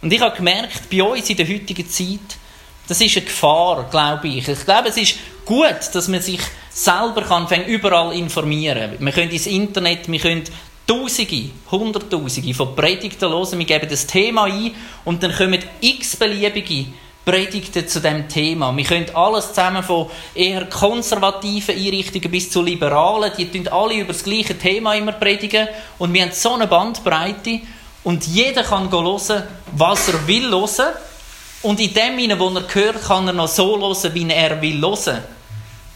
Und 0.01 0.11
ich 0.11 0.21
habe 0.21 0.35
gemerkt, 0.35 0.89
bei 0.89 1.03
uns 1.03 1.29
in 1.29 1.37
der 1.37 1.47
heutigen 1.47 1.89
Zeit, 1.89 2.37
das 2.87 3.01
ist 3.01 3.17
eine 3.17 3.25
Gefahr, 3.25 3.87
glaube 3.91 4.27
ich. 4.27 4.47
Ich 4.47 4.65
glaube, 4.65 4.89
es 4.89 4.97
ist 4.97 5.15
gut, 5.45 5.75
dass 5.93 6.07
man 6.07 6.21
sich 6.21 6.39
selber 6.71 7.21
kann 7.21 7.65
überall 7.65 8.15
informieren 8.15 8.97
kann. 8.97 9.05
Wir 9.05 9.11
können 9.11 9.31
ins 9.31 9.45
Internet, 9.45 10.11
wir 10.11 10.19
können 10.19 10.43
Tausende, 10.87 11.51
Hunderttausende 11.69 12.51
von 12.55 12.75
Predigten 12.75 13.29
hören. 13.29 13.59
Wir 13.59 13.65
geben 13.65 13.87
das 13.87 14.07
Thema 14.07 14.45
ein 14.45 14.71
und 15.05 15.21
dann 15.21 15.31
kommen 15.35 15.59
x 15.81 16.15
beliebige 16.15 16.87
Predigten 17.29 17.87
zu 17.87 18.01
dem 18.01 18.27
Thema. 18.27 18.75
Wir 18.75 18.83
können 18.83 19.13
alles 19.13 19.49
zusammen 19.49 19.83
von 19.83 20.09
eher 20.33 20.65
konservativen 20.65 21.75
Einrichtungen 21.75 22.31
bis 22.31 22.49
zu 22.49 22.63
liberalen, 22.63 23.31
die 23.37 23.51
tun 23.51 23.67
alle 23.67 23.95
über 23.95 24.13
das 24.13 24.23
gleiche 24.23 24.57
Thema 24.57 24.95
immer 24.95 25.11
predigen 25.11 25.67
und 25.99 26.11
wir 26.11 26.23
haben 26.23 26.31
so 26.31 26.53
eine 26.53 26.65
Bandbreite 26.65 27.59
und 28.03 28.25
jeder 28.25 28.63
kann 28.63 28.91
hören, 28.91 29.43
was 29.73 30.07
er 30.07 30.27
will 30.27 30.49
hören 30.49 30.93
und 31.61 31.79
in 31.79 31.93
dem, 31.93 32.39
wo 32.39 32.49
er 32.49 32.73
hört, 32.73 33.03
kann 33.03 33.27
er 33.27 33.33
noch 33.33 33.47
so 33.47 33.79
hören, 33.79 34.15
wie 34.15 34.31
er 34.31 34.59
will 34.59 34.81
hören. 34.81 35.23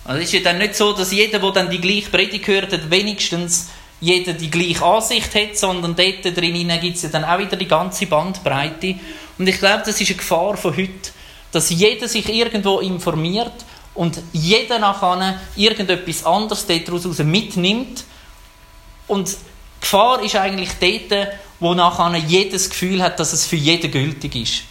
Also 0.06 0.20
es 0.20 0.26
ist 0.26 0.34
ja 0.34 0.40
dann 0.42 0.60
nicht 0.60 0.76
so, 0.76 0.94
dass 0.94 1.12
jeder, 1.12 1.40
der 1.40 1.52
dann 1.52 1.70
die 1.72 1.82
gleiche 1.82 2.12
Predigt 2.12 2.46
hört, 2.46 2.92
wenigstens 2.92 3.70
jeder 4.00 4.34
die 4.34 4.52
gleiche 4.52 4.84
Ansicht 4.84 5.34
hat, 5.34 5.58
sondern 5.58 5.96
dort 5.96 6.38
drin 6.38 6.68
gibt 6.80 6.98
es 6.98 7.04
ja 7.04 7.10
dann 7.10 7.24
auch 7.24 7.40
wieder 7.40 7.56
die 7.56 7.68
ganze 7.68 8.06
Bandbreite. 8.06 8.96
Und 9.40 9.48
ich 9.48 9.58
glaube, 9.58 9.84
das 9.86 10.00
ist 10.00 10.10
eine 10.10 10.18
Gefahr 10.18 10.58
von 10.58 10.76
heute, 10.76 11.12
dass 11.54 11.70
jeder 11.70 12.10
sich 12.10 12.28
irgendwo 12.28 12.80
informiert 12.80 13.54
und 13.94 14.20
jeder 14.34 14.80
nachher 14.80 15.40
irgendetwas 15.56 16.26
anderes 16.26 16.66
daraus 16.68 17.20
mitnimmt. 17.20 18.04
Und 19.08 19.30
die 19.30 19.36
Gefahr 19.80 20.22
ist 20.24 20.36
eigentlich 20.36 20.72
dort, 20.82 21.28
wo 21.60 21.74
nachher 21.74 22.18
jedes 22.18 22.70
Gefühl 22.70 23.02
hat, 23.02 23.20
dass 23.20 23.34
es 23.34 23.46
für 23.46 23.56
jeden 23.56 23.92
gültig 23.92 24.36
ist. 24.36 24.64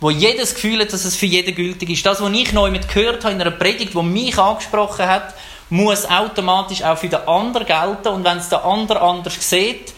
Wo 0.00 0.10
jedes 0.10 0.54
Gefühl 0.54 0.80
hat, 0.80 0.92
dass 0.92 1.04
es 1.04 1.16
für 1.16 1.26
jeden 1.26 1.54
gültig 1.54 1.90
ist. 1.90 2.04
Das, 2.04 2.20
was 2.20 2.32
ich 2.32 2.52
neu 2.52 2.70
mit 2.70 2.88
gehört 2.88 3.22
habe 3.24 3.34
in 3.34 3.40
einer 3.40 3.50
Predigt, 3.50 3.94
die 3.94 4.02
mich 4.02 4.38
angesprochen 4.38 5.06
hat, 5.06 5.34
muss 5.68 6.06
automatisch 6.06 6.82
auch 6.82 6.96
für 6.96 7.08
den 7.08 7.28
anderen 7.28 7.66
gelten. 7.66 8.08
Und 8.08 8.24
wenn 8.24 8.38
es 8.38 8.48
der 8.48 8.64
andere 8.64 9.02
anders 9.02 9.36
sieht, 9.38 9.92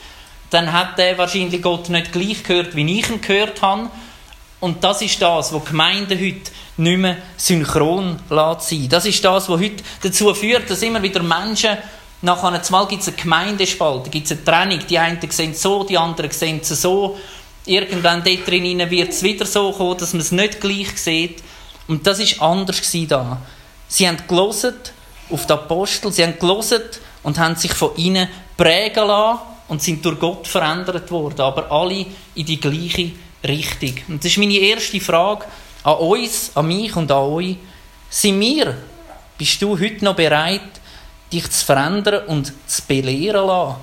dann 0.51 0.73
hat 0.73 0.99
der 0.99 1.17
wahrscheinlich 1.17 1.63
Gott 1.63 1.89
nicht 1.91 2.13
gleich 2.13 2.43
gehört, 2.43 2.75
wie 2.75 2.99
ich 2.99 3.09
ihn 3.09 3.21
gehört 3.21 3.63
habe. 3.63 3.91
Und 4.61 4.83
das 4.83 5.03
ist 5.03 5.21
das, 5.21 5.53
was 5.53 5.65
Gemeinden 5.65 6.19
heute 6.19 6.51
nicht 6.79 6.99
mehr 6.99 7.19
synchron 7.37 8.19
sein 8.29 8.89
Das 8.89 9.05
ist 9.05 9.25
das, 9.25 9.49
was 9.49 9.61
heute 9.61 9.83
dazu 10.03 10.33
führt, 10.35 10.71
dass 10.71 10.83
immer 10.83 11.03
wieder 11.03 11.23
Menschen 11.23 11.77
nach 12.23 12.43
einem 12.43 12.63
Mal 12.71 12.87
gibt 12.87 13.03
es 13.03 13.09
eine 13.09 13.17
Gemeindespalte, 13.17 14.09
gibt 14.09 14.27
es 14.27 14.33
eine 14.33 14.45
Trennung. 14.45 14.81
Die 14.89 14.99
einen 14.99 15.19
sehen 15.31 15.53
es 15.53 15.63
so, 15.63 15.85
die 15.85 15.99
anderen 15.99 16.31
sehen 16.31 16.61
es 16.63 16.69
so. 16.69 17.19
Irgendwann 17.67 18.25
dort 18.25 18.47
drin 18.47 18.91
wird 18.91 19.11
es 19.11 19.23
wieder 19.23 19.45
so 19.45 19.73
kommen, 19.73 19.99
dass 19.99 20.13
man 20.13 20.21
es 20.21 20.33
nicht 20.33 20.61
gleich 20.61 20.97
sieht. 20.97 21.43
Und 21.89 22.07
das 22.07 22.19
ist 22.19 22.41
anders 22.41 22.81
da. 23.09 23.39
Sie 23.89 24.09
haben 24.09 24.19
gelesen 24.27 24.75
auf 25.31 25.47
die 25.47 25.53
Apostel, 25.53 26.13
sie 26.13 26.23
haben 26.23 26.39
gelesen 26.39 26.83
und 27.23 27.39
haben 27.39 27.57
sich 27.57 27.73
von 27.73 27.95
ihnen 27.97 28.29
prägen 28.57 29.07
lassen 29.07 29.41
und 29.69 29.83
sind 29.83 30.05
durch 30.05 30.19
Gott 30.19 30.47
verändert 30.47 31.11
worden, 31.11 31.41
aber 31.41 31.71
alle 31.71 32.07
in 32.35 32.47
die 32.47 32.61
gleiche 32.61 33.13
Richtung. 33.49 33.95
Und 34.09 34.25
das 34.25 34.33
ist 34.33 34.39
meine 34.39 34.55
erste 34.55 35.01
Frage 35.01 35.47
an 35.83 35.95
uns, 35.95 36.51
an 36.55 36.67
mich 36.67 36.95
und 36.97 37.11
an 37.11 37.19
euch. 37.19 37.57
Sind 38.09 38.41
wir, 38.41 38.77
bist 39.39 39.61
du 39.63 39.79
heute 39.79 40.05
noch 40.05 40.17
bereit, 40.17 40.61
dich 41.33 41.51
zu 41.51 41.65
verändern 41.65 42.27
und 42.27 42.53
zu 42.67 42.83
belehren 42.87 43.47
lassen? 43.47 43.77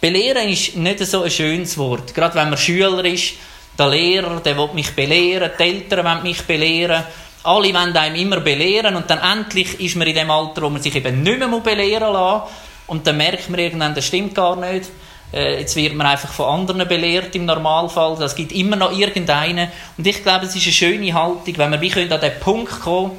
Belehren 0.00 0.48
ist 0.48 0.76
nicht 0.76 0.98
so 1.00 1.22
ein 1.22 1.30
schönes 1.30 1.76
Wort. 1.76 2.14
Gerade 2.14 2.34
wenn 2.34 2.48
man 2.48 2.58
Schüler 2.58 3.04
ist, 3.04 3.34
der 3.78 3.88
Lehrer, 3.88 4.40
der 4.40 4.56
will 4.56 4.70
mich 4.72 4.92
belehren, 4.92 5.50
die 5.58 5.62
Eltern 5.62 6.04
wollen 6.04 6.22
mich 6.22 6.42
belehren. 6.42 7.04
Alle 7.42 7.72
wollen 7.72 7.96
einem 7.96 8.14
immer 8.16 8.40
belehren 8.40 8.96
und 8.96 9.08
dann 9.08 9.18
endlich 9.18 9.80
ist 9.80 9.96
man 9.96 10.06
in 10.06 10.14
dem 10.14 10.30
Alter, 10.30 10.62
wo 10.62 10.70
man 10.70 10.82
sich 10.82 10.94
eben 10.94 11.22
nicht 11.22 11.38
mehr 11.38 11.48
belehren 11.48 12.12
lassen 12.12 12.42
Und 12.86 13.06
dann 13.06 13.16
merkt 13.16 13.48
man 13.48 13.60
irgendwann, 13.60 13.94
das 13.94 14.06
stimmt 14.06 14.34
gar 14.34 14.56
nicht. 14.56 14.90
Äh, 15.32 15.60
jetzt 15.60 15.76
wird 15.76 15.94
man 15.94 16.06
einfach 16.06 16.32
von 16.32 16.46
anderen 16.46 16.86
belehrt 16.88 17.34
im 17.36 17.44
Normalfall. 17.44 18.16
Das 18.18 18.34
gibt 18.34 18.52
immer 18.52 18.76
noch 18.76 18.96
irgendeinen. 18.96 19.68
Und 19.96 20.06
ich 20.06 20.22
glaube, 20.22 20.46
es 20.46 20.56
ist 20.56 20.64
eine 20.64 20.72
schöne 20.72 21.14
Haltung, 21.14 21.56
wenn 21.56 21.70
wir 21.70 21.80
wie 21.80 21.90
können 21.90 22.12
an 22.12 22.20
den 22.20 22.38
Punkt 22.40 22.80
kommen, 22.80 23.12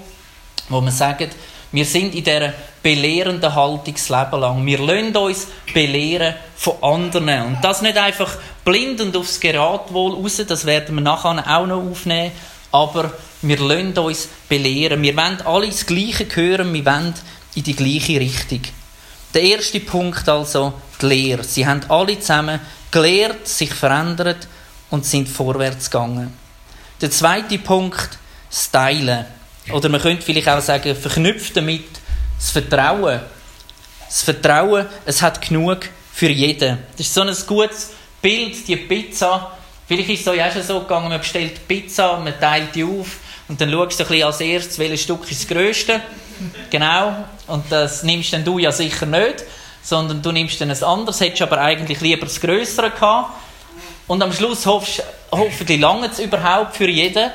wo 0.70 0.82
man 0.82 0.92
sagt, 0.92 1.36
wir 1.72 1.86
sind 1.86 2.14
in 2.16 2.24
dieser 2.24 2.54
belehrenden 2.84 3.56
Haltung 3.56 3.94
das 3.94 4.10
Leben 4.10 4.42
lang. 4.42 4.66
Wir 4.66 4.80
lassen 4.80 5.16
uns 5.16 5.48
belehren 5.74 6.36
von 6.56 6.76
anderen. 6.82 7.46
Und 7.46 7.58
das 7.62 7.82
nicht 7.82 7.98
einfach 7.98 8.36
blind 8.66 9.00
und 9.00 9.16
aufs 9.16 9.40
Geradwohl 9.40 10.16
raus, 10.16 10.42
das 10.46 10.66
werden 10.66 10.96
wir 10.96 11.02
nachher 11.02 11.46
auch 11.48 11.66
noch 11.66 11.82
aufnehmen. 11.82 12.34
Aber 12.74 13.12
wir 13.42 13.58
lassen 13.58 13.98
uns 13.98 14.28
belehren. 14.50 15.02
Wir 15.02 15.16
wollen 15.16 15.42
alle 15.46 15.68
das 15.68 15.86
Gleiche 15.86 16.28
hören, 16.34 16.74
wir 16.74 16.86
wollen 16.86 17.14
in 17.56 17.64
die 17.64 17.76
gleiche 17.76 18.20
Richtung. 18.20 18.62
Der 19.34 19.44
erste 19.44 19.80
Punkt 19.80 20.28
also, 20.28 20.74
die 21.02 21.06
Lehre. 21.06 21.44
Sie 21.44 21.66
haben 21.66 21.82
alle 21.90 22.20
zusammen 22.20 22.60
gelehrt, 22.92 23.48
sich 23.48 23.74
verändert 23.74 24.48
und 24.90 25.06
sind 25.06 25.30
vorwärts 25.30 25.90
gegangen. 25.90 26.34
Der 27.00 27.10
zweite 27.10 27.58
Punkt, 27.58 28.20
das 28.50 28.70
Teilen. 28.70 29.26
Oder 29.72 29.90
man 29.90 30.02
könnte 30.02 30.24
vielleicht 30.24 30.50
auch 30.50 30.62
sagen, 30.62 30.96
verknüpft 30.96 31.56
damit 31.56 31.86
das 32.38 32.52
Vertrauen. 32.52 33.22
Das 34.06 34.24
Vertrauen, 34.24 34.88
es 35.06 35.22
hat 35.22 35.42
genug 35.42 35.80
für 36.14 36.30
jeden. 36.30 36.80
Das 36.98 37.08
ist 37.08 37.14
so 37.14 37.22
ein 37.22 37.36
gutes 37.48 37.92
Bild, 38.22 38.68
die 38.68 38.76
Pizza. 38.76 39.58
Vielleicht 39.88 40.10
ist 40.10 40.22
es 40.22 40.28
euch 40.28 40.44
auch 40.44 40.52
schon 40.52 40.64
so 40.64 40.80
gegangen, 40.82 41.10
man 41.10 41.20
bestellt 41.20 41.68
Pizza, 41.68 42.18
man 42.20 42.38
teilt 42.40 42.76
die 42.76 42.84
auf 42.84 43.18
und 43.48 43.60
dann 43.60 43.72
schaust 43.72 44.00
du 44.00 44.04
ein 44.04 44.08
bisschen 44.10 44.26
als 44.26 44.42
erstes, 44.42 44.80
welches 44.80 45.02
Stück 45.02 45.30
ist 45.30 45.42
das 45.42 45.48
grösste. 45.48 46.02
Genau. 46.70 47.26
Und 47.48 47.66
das 47.70 48.04
nimmst 48.04 48.34
dann 48.34 48.44
du 48.44 48.60
ja 48.60 48.72
sicher 48.72 49.06
nicht, 49.06 49.44
sondern 49.82 50.22
du 50.22 50.32
nimmst 50.32 50.60
dann 50.62 50.72
ein 50.72 50.84
anderes, 50.84 51.20
hättest 51.20 51.42
aber 51.42 51.60
eigentlich 51.60 52.02
lieber 52.02 52.26
das 52.26 52.40
Größere 52.40 52.92
gehabt. 52.92 53.32
Und 54.08 54.22
am 54.22 54.34
Schluss 54.34 54.66
hoffst, 54.66 55.04
hoffentlich 55.32 55.80
lange 55.80 56.08
es 56.08 56.20
überhaupt 56.20 56.76
für 56.76 56.90
jeden. 56.90 57.32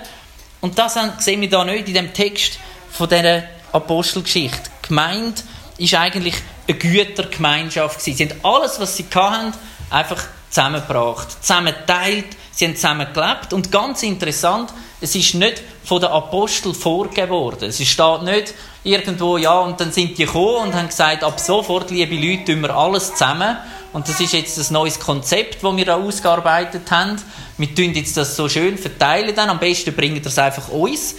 Und 0.60 0.78
das 0.78 0.98
sehen 1.18 1.40
wir 1.40 1.48
da 1.48 1.64
nicht 1.64 1.88
in 1.88 1.94
dem 1.94 2.12
Text 2.12 2.58
von 2.90 3.08
dieser 3.08 3.44
Apostelgeschichte. 3.72 4.70
Gemeint 4.82 5.44
ist 5.78 5.94
eigentlich 5.94 6.34
eine 6.68 6.76
Gütergemeinschaft 6.76 8.00
Sie 8.00 8.14
haben 8.14 8.32
alles, 8.42 8.80
was 8.80 8.96
sie 8.96 9.06
hatten, 9.14 9.52
einfach 9.90 10.22
zusammengebracht, 10.50 11.42
zusammen 11.42 11.74
geteilt, 11.74 12.26
sie 12.56 12.64
haben 12.64 12.74
zusammen 12.74 13.06
gelebt. 13.12 13.52
Und 13.52 13.70
ganz 13.70 14.02
interessant, 14.02 14.72
es 15.00 15.14
ist 15.14 15.34
nicht 15.34 15.62
von 15.84 16.00
den 16.00 16.10
Aposteln 16.10 16.74
vorgegeben 16.74 17.30
worden. 17.30 17.68
Es 17.68 17.86
steht 17.86 18.22
nicht 18.22 18.54
irgendwo, 18.82 19.36
ja, 19.36 19.58
und 19.60 19.78
dann 19.78 19.92
sind 19.92 20.16
die 20.18 20.24
gekommen 20.24 20.68
und 20.68 20.74
haben 20.74 20.88
gesagt, 20.88 21.22
ab 21.22 21.38
sofort, 21.38 21.90
liebe 21.90 22.16
Leute, 22.16 22.52
tun 22.52 22.62
wir 22.62 22.74
alles 22.74 23.12
zusammen. 23.12 23.56
Und 23.92 24.08
das 24.08 24.20
ist 24.20 24.32
jetzt 24.32 24.58
ein 24.58 24.72
neues 24.72 24.98
Konzept, 24.98 25.62
das 25.62 25.76
wir 25.76 25.84
da 25.84 25.96
ausgearbeitet 25.96 26.90
haben. 26.90 27.16
Wir 27.58 27.74
tun 27.74 27.92
jetzt 27.92 28.16
das 28.16 28.36
so 28.36 28.48
schön 28.48 28.78
verteilen 28.78 29.34
dann. 29.34 29.50
Am 29.50 29.58
besten 29.58 29.94
bringen 29.94 30.22
das 30.22 30.38
einfach 30.38 30.68
uns. 30.68 31.14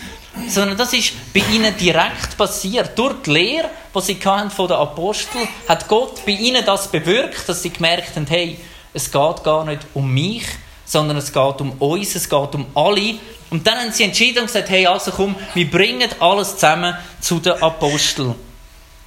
Sondern 0.47 0.77
das 0.77 0.93
ist 0.93 1.13
bei 1.33 1.41
ihnen 1.51 1.75
direkt 1.77 2.37
passiert. 2.37 2.97
Durch 2.97 3.15
die 3.25 3.31
Lehre, 3.31 3.69
die 3.95 4.01
sie 4.01 4.15
von 4.15 4.67
den 4.67 4.77
Aposteln, 4.77 5.47
hat 5.67 5.87
Gott 5.87 6.23
bei 6.25 6.33
ihnen 6.33 6.63
das 6.65 6.91
bewirkt, 6.91 7.47
dass 7.49 7.63
sie 7.63 7.71
gemerkt 7.71 8.15
haben, 8.15 8.27
hey, 8.27 8.59
es 8.93 9.11
geht 9.11 9.43
gar 9.43 9.65
nicht 9.65 9.81
um 9.93 10.11
mich, 10.13 10.43
sondern 10.87 11.17
es 11.17 11.31
geht 11.31 11.61
um 11.61 11.73
uns, 11.73 12.15
es 12.15 12.27
geht 12.27 12.55
um 12.55 12.65
alle. 12.73 13.15
Und 13.49 13.67
dann 13.67 13.77
haben 13.77 13.91
sie 13.91 14.03
entschieden 14.03 14.39
und 14.39 14.47
gesagt, 14.47 14.69
hey, 14.69 14.87
also 14.87 15.11
komm, 15.11 15.35
wir 15.53 15.69
bringen 15.69 16.09
alles 16.19 16.53
zusammen 16.55 16.95
zu 17.21 17.39
den 17.39 17.61
Aposteln. 17.61 18.33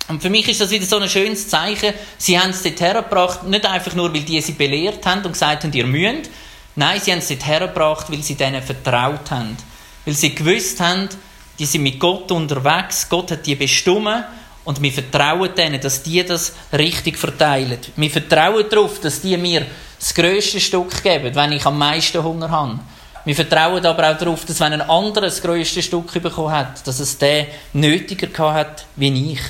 Und 0.09 0.23
für 0.23 0.31
mich 0.31 0.49
ist 0.49 0.61
das 0.61 0.71
wieder 0.71 0.85
so 0.85 0.99
ein 0.99 1.09
schönes 1.09 1.49
Zeichen. 1.49 1.95
Sie 2.19 2.39
haben 2.39 2.51
es 2.51 2.63
dort 2.63 2.81
hergebracht, 2.81 3.45
nicht 3.45 3.65
einfach 3.65 3.95
nur, 3.95 4.13
weil 4.13 4.23
die 4.23 4.41
sie 4.41 4.53
belehrt 4.53 5.05
haben 5.07 5.25
und 5.25 5.33
gesagt 5.33 5.65
haben, 5.65 5.73
ihr 5.73 5.87
müsst. 5.87 6.31
Nein, 6.77 7.01
sie 7.01 7.13
haben 7.13 7.19
es 7.19 7.29
dort 7.29 7.47
hergebracht, 7.47 8.11
weil 8.11 8.23
sie 8.23 8.35
denen 8.35 8.63
vertraut 8.63 9.31
haben. 9.31 9.57
Weil 10.05 10.15
sie 10.15 10.35
gewusst 10.35 10.81
haben, 10.81 11.09
die 11.59 11.67
sind 11.67 11.83
mit 11.83 12.01
Gott 12.01 12.33
unterwegs, 12.33 13.09
Gott 13.09 13.31
hat 13.31 13.47
die 13.47 13.55
bestimmt 13.55 14.25
und 14.65 14.83
wir 14.83 14.93
vertrauen 14.93 15.55
denen, 15.57 15.81
dass 15.81 16.03
die 16.03 16.25
das 16.25 16.55
richtig 16.73 17.19
verteilen. 17.19 17.79
Wir 17.97 18.11
vertrauen 18.11 18.65
darauf, 18.69 19.01
dass 19.01 19.21
die 19.21 19.37
mir 19.37 19.67
das 19.99 20.15
grösste 20.15 20.61
Stück 20.61 21.03
geben, 21.03 21.35
wenn 21.35 21.53
ich 21.53 21.65
am 21.65 21.79
meisten 21.79 22.23
Hunger 22.23 22.51
habe. 22.51 22.79
Wir 23.25 23.35
vertrauen 23.35 23.85
aber 23.85 24.11
auch 24.11 24.19
darauf, 24.19 24.45
dass 24.47 24.61
wenn 24.61 24.73
ein 24.73 24.81
anderer 24.83 25.27
das 25.27 25.43
grösste 25.43 25.83
Stück 25.83 26.23
bekommen 26.23 26.53
hat, 26.53 26.87
dass 26.87 27.01
es 27.01 27.19
der 27.19 27.47
nötiger 27.73 28.53
hat 28.53 28.87
wie 28.97 29.33
ich. 29.33 29.41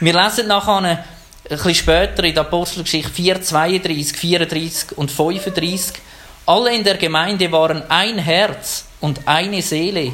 Wir 0.00 0.12
lesen 0.12 0.48
nachher 0.48 0.82
ein 0.82 0.98
bisschen 1.48 1.74
später 1.74 2.24
in 2.24 2.34
der 2.34 2.42
Apostelgeschichte 2.42 3.10
4, 3.10 3.42
32, 3.42 4.16
34 4.16 4.98
und 4.98 5.10
35. 5.10 6.02
Alle 6.44 6.74
in 6.74 6.84
der 6.84 6.96
Gemeinde 6.96 7.50
waren 7.52 7.88
ein 7.88 8.18
Herz 8.18 8.84
und 9.00 9.20
eine 9.26 9.62
Seele. 9.62 10.12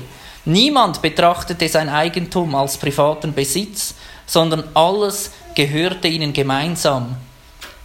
Niemand 0.49 1.01
betrachtete 1.01 1.69
sein 1.69 1.89
Eigentum 1.89 2.55
als 2.55 2.77
privaten 2.77 3.33
Besitz, 3.33 3.95
sondern 4.27 4.65
alles 4.75 5.31
gehörte 5.55 6.09
ihnen 6.09 6.33
gemeinsam 6.33 7.17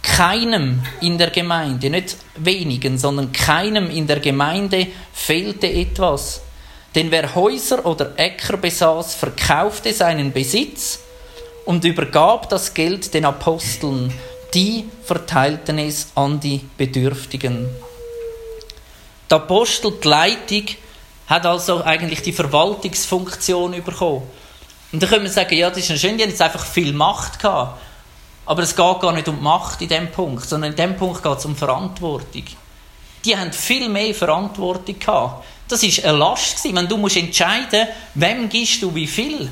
keinem 0.04 0.82
in 1.00 1.18
der 1.18 1.30
Gemeinde, 1.30 1.90
nicht 1.90 2.16
wenigen, 2.36 2.98
sondern 2.98 3.32
keinem 3.32 3.90
in 3.90 4.06
der 4.06 4.20
Gemeinde 4.20 4.86
fehlte 5.12 5.66
etwas. 5.66 6.42
Denn 6.94 7.10
wer 7.10 7.34
Häuser 7.34 7.84
oder 7.84 8.12
Äcker 8.16 8.58
besaß, 8.58 9.14
verkaufte 9.14 9.92
seinen 9.92 10.32
Besitz 10.32 11.00
und 11.64 11.84
übergab 11.84 12.48
das 12.48 12.74
Geld 12.74 13.12
den 13.14 13.24
Aposteln. 13.24 14.12
die 14.52 14.84
verteilten 15.02 15.78
es 15.78 16.12
an 16.14 16.38
die 16.38 16.60
Bedürftigen. 16.76 17.66
Der 19.28 19.38
Apostel, 19.38 19.94
die 20.00 20.06
Leitung, 20.06 20.66
hat 21.26 21.46
also 21.46 21.82
eigentlich 21.82 22.22
die 22.22 22.32
Verwaltungsfunktion 22.32 23.82
bekommen. 23.82 24.22
Und 24.92 25.02
dann 25.02 25.10
können 25.10 25.24
wir 25.24 25.30
sagen, 25.30 25.56
ja, 25.56 25.70
das 25.70 25.90
ist 25.90 26.00
schön, 26.00 26.16
die 26.16 26.22
haben 26.22 26.30
jetzt 26.30 26.42
einfach 26.42 26.64
viel 26.64 26.92
Macht 26.92 27.40
gehabt. 27.40 27.80
Aber 28.46 28.62
es 28.62 28.76
geht 28.76 29.00
gar 29.00 29.12
nicht 29.12 29.26
um 29.28 29.42
Macht 29.42 29.80
in 29.80 29.88
dem 29.88 30.10
Punkt, 30.12 30.48
sondern 30.48 30.72
in 30.72 30.76
dem 30.76 30.96
Punkt 30.96 31.22
geht 31.22 31.38
es 31.38 31.44
um 31.44 31.56
Verantwortung. 31.56 32.44
Die 33.24 33.36
haben 33.36 33.52
viel 33.52 33.88
mehr 33.88 34.14
Verantwortung 34.14 34.98
gehabt. 34.98 35.44
Das 35.66 35.82
ist 35.82 36.04
eine 36.04 36.18
Last 36.18 36.62
wenn 36.64 36.86
du 36.86 36.98
musst 36.98 37.16
entscheiden, 37.16 37.88
wem 38.14 38.48
gibst 38.50 38.82
du 38.82 38.94
wie 38.94 39.06
viel, 39.06 39.50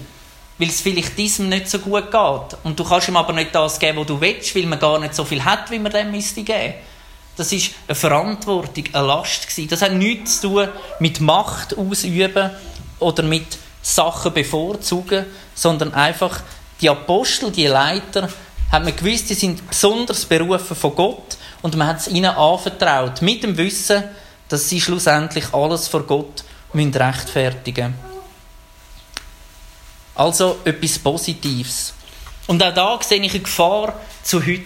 weil 0.58 0.68
es 0.68 0.82
vielleicht 0.82 1.16
diesem 1.16 1.48
nicht 1.48 1.70
so 1.70 1.78
gut 1.78 2.10
geht. 2.10 2.58
Und 2.64 2.78
du 2.78 2.84
kannst 2.84 3.08
ihm 3.08 3.16
aber 3.16 3.32
nicht 3.32 3.54
das 3.54 3.78
geben, 3.78 3.98
was 3.98 4.06
du 4.06 4.20
willst, 4.20 4.54
weil 4.54 4.66
man 4.66 4.78
gar 4.78 4.98
nicht 4.98 5.14
so 5.14 5.24
viel 5.24 5.42
hat, 5.42 5.70
wie 5.70 5.78
man 5.78 5.90
dem 5.90 6.10
müsste 6.10 6.42
geben. 6.42 6.74
Das 7.36 7.52
ist 7.52 7.72
eine 7.88 7.94
Verantwortung, 7.94 8.84
eine 8.92 9.06
Last 9.06 9.48
gewesen. 9.48 9.68
Das 9.68 9.82
hat 9.82 9.92
nichts 9.92 10.40
zu 10.40 10.48
tun 10.48 10.68
mit 10.98 11.20
Macht 11.20 11.76
ausüben 11.76 12.50
oder 12.98 13.22
mit 13.22 13.58
Sachen 13.82 14.32
bevorzugen, 14.32 15.26
sondern 15.54 15.94
einfach 15.94 16.40
die 16.80 16.90
Apostel, 16.90 17.50
die 17.50 17.66
Leiter, 17.66 18.28
hat 18.70 18.84
man 18.84 18.96
gewusst, 18.96 19.28
die 19.30 19.34
sind 19.34 19.68
besonders 19.68 20.24
berufen 20.24 20.76
von 20.76 20.94
Gott 20.94 21.36
und 21.62 21.76
man 21.76 21.88
hat 21.88 22.00
es 22.00 22.08
ihnen 22.08 22.30
anvertraut, 22.30 23.20
mit 23.22 23.42
dem 23.42 23.56
Wissen, 23.56 24.04
dass 24.48 24.68
sie 24.68 24.80
schlussendlich 24.80 25.52
alles 25.52 25.88
vor 25.88 26.04
Gott 26.04 26.44
müssen 26.72 26.94
rechtfertigen 26.94 27.94
müssen. 27.94 28.12
Also 30.14 30.58
etwas 30.64 30.98
Positives. 30.98 31.94
Und 32.46 32.62
auch 32.62 32.74
da 32.74 32.98
sehe 33.02 33.22
ich 33.22 33.32
eine 33.32 33.42
Gefahr 33.42 34.00
zu 34.22 34.44
heute. 34.44 34.62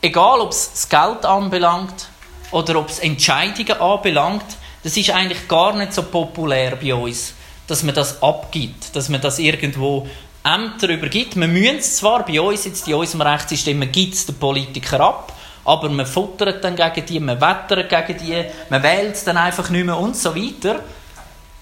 Egal, 0.00 0.40
ob 0.40 0.52
es 0.52 0.70
das 0.72 0.88
Geld 0.88 1.24
anbelangt 1.24 2.08
oder 2.52 2.78
ob 2.78 2.88
es 2.88 3.00
Entscheidungen 3.00 3.80
anbelangt, 3.80 4.44
das 4.84 4.96
ist 4.96 5.10
eigentlich 5.10 5.48
gar 5.48 5.74
nicht 5.74 5.92
so 5.92 6.04
populär 6.04 6.76
bei 6.76 6.94
uns, 6.94 7.34
dass 7.66 7.82
man 7.82 7.96
das 7.96 8.22
abgibt, 8.22 8.94
dass 8.94 9.08
man 9.08 9.20
das 9.20 9.40
irgendwo 9.40 10.06
Ämter 10.44 10.88
übergibt. 10.88 11.34
Man 11.34 11.52
müssen 11.52 11.78
es 11.78 11.96
zwar, 11.96 12.24
bei 12.24 12.40
uns 12.40 12.64
jetzt 12.64 12.86
in 12.86 12.94
unserem 12.94 13.22
Rechtssystem, 13.22 13.76
man 13.76 13.90
gibt 13.90 14.14
es 14.14 14.24
den 14.24 14.36
Politikern 14.36 15.00
ab, 15.00 15.32
aber 15.64 15.88
man 15.88 16.06
futtert 16.06 16.62
dann 16.62 16.76
gegen 16.76 17.04
die, 17.04 17.18
man 17.18 17.40
wettert 17.40 17.88
gegen 17.88 18.24
die, 18.24 18.44
man 18.70 18.82
wählt 18.82 19.16
es 19.16 19.24
dann 19.24 19.36
einfach 19.36 19.68
nicht 19.68 19.84
mehr 19.84 19.98
und 19.98 20.16
so 20.16 20.34
weiter. 20.34 20.80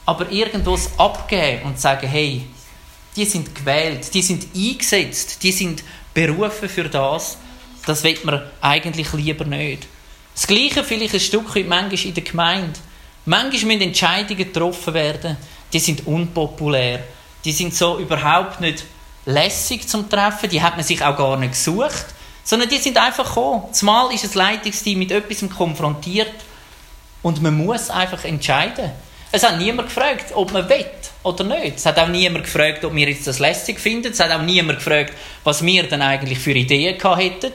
Aber 0.04 0.30
irgendwo 0.30 0.78
abgeben 0.98 1.62
und 1.64 1.80
sagen, 1.80 2.06
hey, 2.06 2.46
die 3.16 3.24
sind 3.24 3.54
gewählt, 3.54 4.12
die 4.12 4.22
sind 4.22 4.46
eingesetzt, 4.54 5.42
die 5.42 5.52
sind 5.52 5.82
berufen 6.12 6.68
für 6.68 6.84
das, 6.84 7.38
das 7.86 8.04
will 8.04 8.18
man 8.24 8.42
eigentlich 8.60 9.12
lieber 9.14 9.44
nicht. 9.44 9.86
Das 10.34 10.46
Gleiche 10.46 10.84
vielleicht 10.84 11.14
ein 11.14 11.20
Stück 11.20 11.54
weit 11.56 11.66
manchmal 11.66 12.04
in 12.04 12.14
der 12.14 12.24
Gemeinde. 12.24 12.78
Manchmal 13.24 13.76
müssen 13.76 13.88
Entscheidungen 13.88 14.36
getroffen 14.36 14.92
werden, 14.92 15.36
die 15.72 15.80
sind 15.80 16.06
unpopulär 16.06 17.02
die 17.46 17.52
sind 17.52 17.74
so 17.74 17.98
überhaupt 17.98 18.60
nicht 18.60 18.84
lässig 19.24 19.88
zum 19.88 20.10
Treffen, 20.10 20.50
die 20.50 20.60
hat 20.60 20.74
man 20.74 20.84
sich 20.84 21.02
auch 21.02 21.16
gar 21.16 21.36
nicht 21.36 21.52
gesucht, 21.52 22.06
sondern 22.42 22.68
die 22.68 22.78
sind 22.78 22.98
einfach 22.98 23.26
gekommen. 23.26 23.72
Zumal 23.72 24.12
ist 24.12 24.24
das 24.24 24.34
Leitungsteam 24.34 24.98
mit 24.98 25.12
etwas 25.12 25.48
konfrontiert 25.48 26.32
und 27.22 27.40
man 27.40 27.56
muss 27.56 27.88
einfach 27.88 28.24
entscheiden. 28.24 28.90
Es 29.30 29.44
hat 29.44 29.58
niemand 29.58 29.88
gefragt, 29.88 30.32
ob 30.34 30.52
man 30.52 30.68
will 30.68 30.86
oder 31.22 31.44
nicht. 31.44 31.76
Es 31.76 31.86
hat 31.86 31.98
auch 31.98 32.08
niemand 32.08 32.44
gefragt, 32.44 32.84
ob 32.84 32.94
wir 32.94 33.08
jetzt 33.08 33.26
das 33.28 33.38
lässig 33.38 33.78
finden. 33.78 34.12
Es 34.12 34.20
hat 34.20 34.32
auch 34.32 34.42
niemand 34.42 34.78
gefragt, 34.78 35.12
was 35.44 35.64
wir 35.64 35.84
dann 35.84 36.02
eigentlich 36.02 36.38
für 36.40 36.52
Ideen 36.52 36.98
gehabt 36.98 37.22
hätten, 37.22 37.52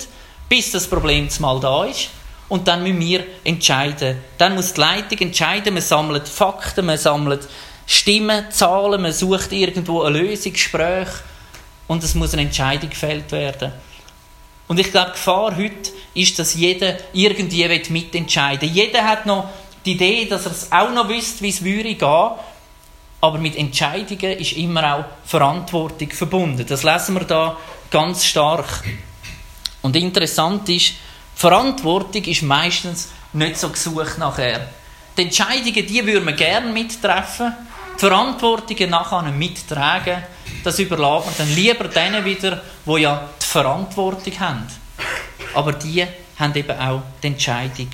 bis 0.52 0.70
das 0.70 0.86
Problem 0.86 1.30
mal 1.40 1.62
da 1.62 1.86
ist. 1.86 2.10
Und 2.50 2.68
dann 2.68 2.84
müssen 2.84 3.00
wir 3.00 3.24
entscheiden. 3.46 4.18
Dann 4.38 4.54
muss 4.54 4.74
die 4.74 4.82
Leitung 4.82 5.18
entscheiden. 5.20 5.74
Man 5.74 5.82
sammelt 5.82 6.28
Fakten, 6.28 6.86
man 6.88 6.98
sammelt 6.98 7.48
Stimmen, 7.88 8.52
Zahlen, 8.52 9.02
man 9.02 9.14
sucht 9.14 9.54
irgendwo 9.54 10.02
eine 10.02 10.20
Lösung, 10.20 10.52
Gespräch 10.52 11.08
und 11.88 12.04
es 12.04 12.16
muss 12.16 12.34
eine 12.34 12.42
Entscheidung 12.42 12.90
gefällt 12.90 13.32
werden. 13.32 13.72
Und 14.68 14.78
ich 14.78 14.92
glaube, 14.92 15.12
die 15.12 15.14
Gefahr 15.14 15.56
heute 15.56 15.92
ist, 16.16 16.38
dass 16.38 16.56
jeder 16.56 16.98
irgendwie 17.14 17.82
mitentscheiden 17.90 18.62
will. 18.62 18.76
Jeder 18.76 19.06
hat 19.06 19.26
noch 19.26 19.50
die 19.86 19.94
Idee, 19.94 20.26
dass 20.26 20.46
er 20.46 20.52
es 20.52 20.70
auch 20.70 20.92
noch 20.92 21.08
wüsste, 21.08 21.44
wie 21.44 21.50
es 21.50 21.64
würde 21.64 21.96
gehen. 21.96 22.30
Aber 23.22 23.38
mit 23.38 23.56
Entscheidungen 23.56 24.38
ist 24.38 24.58
immer 24.58 24.96
auch 24.96 25.06
Verantwortung 25.24 26.10
verbunden. 26.10 26.66
Das 26.68 26.84
lesen 26.84 27.16
wir 27.16 27.24
da 27.24 27.56
ganz 27.90 28.26
stark. 28.26 28.84
Und 29.82 29.96
interessant 29.96 30.68
ist, 30.70 30.94
Verantwortung 31.36 32.24
ist 32.24 32.44
meistens 32.44 33.10
nicht 33.34 33.58
so 33.58 33.70
gesucht 33.70 34.18
nachher. 34.18 34.70
Die 35.18 35.24
Entscheidungen, 35.24 35.86
die 35.86 36.06
würden 36.06 36.26
wir 36.26 36.34
gerne 36.34 36.72
mittreffen, 36.72 37.54
die 37.96 38.00
Verantwortungen 38.00 38.90
nachher 38.90 39.24
mittragen, 39.24 40.24
das 40.64 40.80
überlässt 40.80 41.26
man 41.26 41.36
dann 41.38 41.56
lieber 41.56 41.88
denen 41.88 42.24
wieder, 42.24 42.62
die 42.86 43.02
ja 43.02 43.30
die 43.42 43.46
Verantwortung 43.46 44.40
haben. 44.40 44.68
Aber 45.54 45.74
die 45.74 46.06
haben 46.38 46.56
eben 46.56 46.80
auch 46.80 47.02
die 47.22 47.28
Entscheidung. 47.28 47.90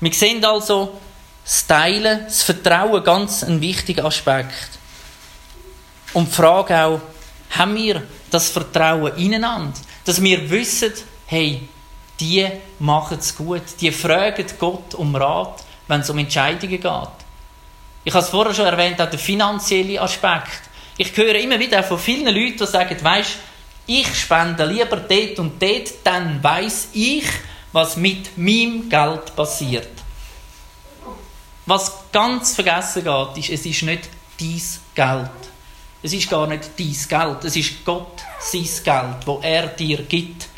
Wir 0.00 0.12
sehen 0.12 0.44
also 0.44 1.00
das 1.44 1.66
Teilen, 1.66 2.24
das 2.24 2.42
Vertrauen 2.42 3.02
ganz 3.04 3.42
ein 3.42 3.60
wichtiger 3.60 4.04
Aspekt. 4.04 4.78
Und 6.12 6.28
die 6.28 6.34
Frage 6.34 6.84
auch, 6.84 7.00
haben 7.50 7.74
wir 7.74 8.02
das 8.30 8.50
Vertrauen 8.50 9.16
ineinander? 9.16 9.78
Dass 10.04 10.20
wir 10.20 10.50
wissen, 10.50 10.92
hey, 11.32 11.62
die 12.20 12.46
machen 12.78 13.16
es 13.18 13.34
gut, 13.34 13.62
die 13.80 13.90
fragen 13.90 14.44
Gott 14.58 14.94
um 14.94 15.16
Rat, 15.16 15.64
wenn 15.88 16.02
es 16.02 16.10
um 16.10 16.18
Entscheidungen 16.18 16.78
geht. 16.78 17.16
Ich 18.04 18.12
habe 18.12 18.22
es 18.22 18.28
vorher 18.28 18.54
schon 18.54 18.66
erwähnt, 18.66 19.00
auch 19.00 19.08
der 19.08 19.18
finanzielle 19.18 19.98
Aspekt. 19.98 20.60
Ich 20.98 21.16
höre 21.16 21.36
immer 21.36 21.58
wieder 21.58 21.82
von 21.84 21.98
vielen 21.98 22.34
Leuten, 22.34 22.58
die 22.58 22.66
sagen, 22.66 22.98
weisst, 23.02 23.38
ich 23.86 24.14
spende 24.14 24.66
lieber 24.66 24.98
dort 24.98 25.38
und 25.38 25.60
dort, 25.60 25.90
dann 26.04 26.44
weiß 26.44 26.88
ich, 26.92 27.24
was 27.72 27.96
mit 27.96 28.36
meinem 28.36 28.90
Geld 28.90 29.34
passiert. 29.34 29.88
Was 31.64 31.94
ganz 32.12 32.54
vergessen 32.54 33.04
geht, 33.04 33.38
ist, 33.38 33.50
es 33.58 33.64
ist 33.64 33.82
nicht 33.84 34.10
dein 34.38 34.62
Geld. 34.94 35.30
Es 36.02 36.12
ist 36.12 36.28
gar 36.28 36.46
nicht 36.46 36.78
dein 36.78 37.08
Geld. 37.08 37.44
Es 37.44 37.56
ist 37.56 37.84
Gott 37.86 38.20
sein 38.38 38.68
Geld, 38.84 39.26
wo 39.26 39.40
er 39.42 39.68
dir 39.68 40.02
gibt. 40.02 40.51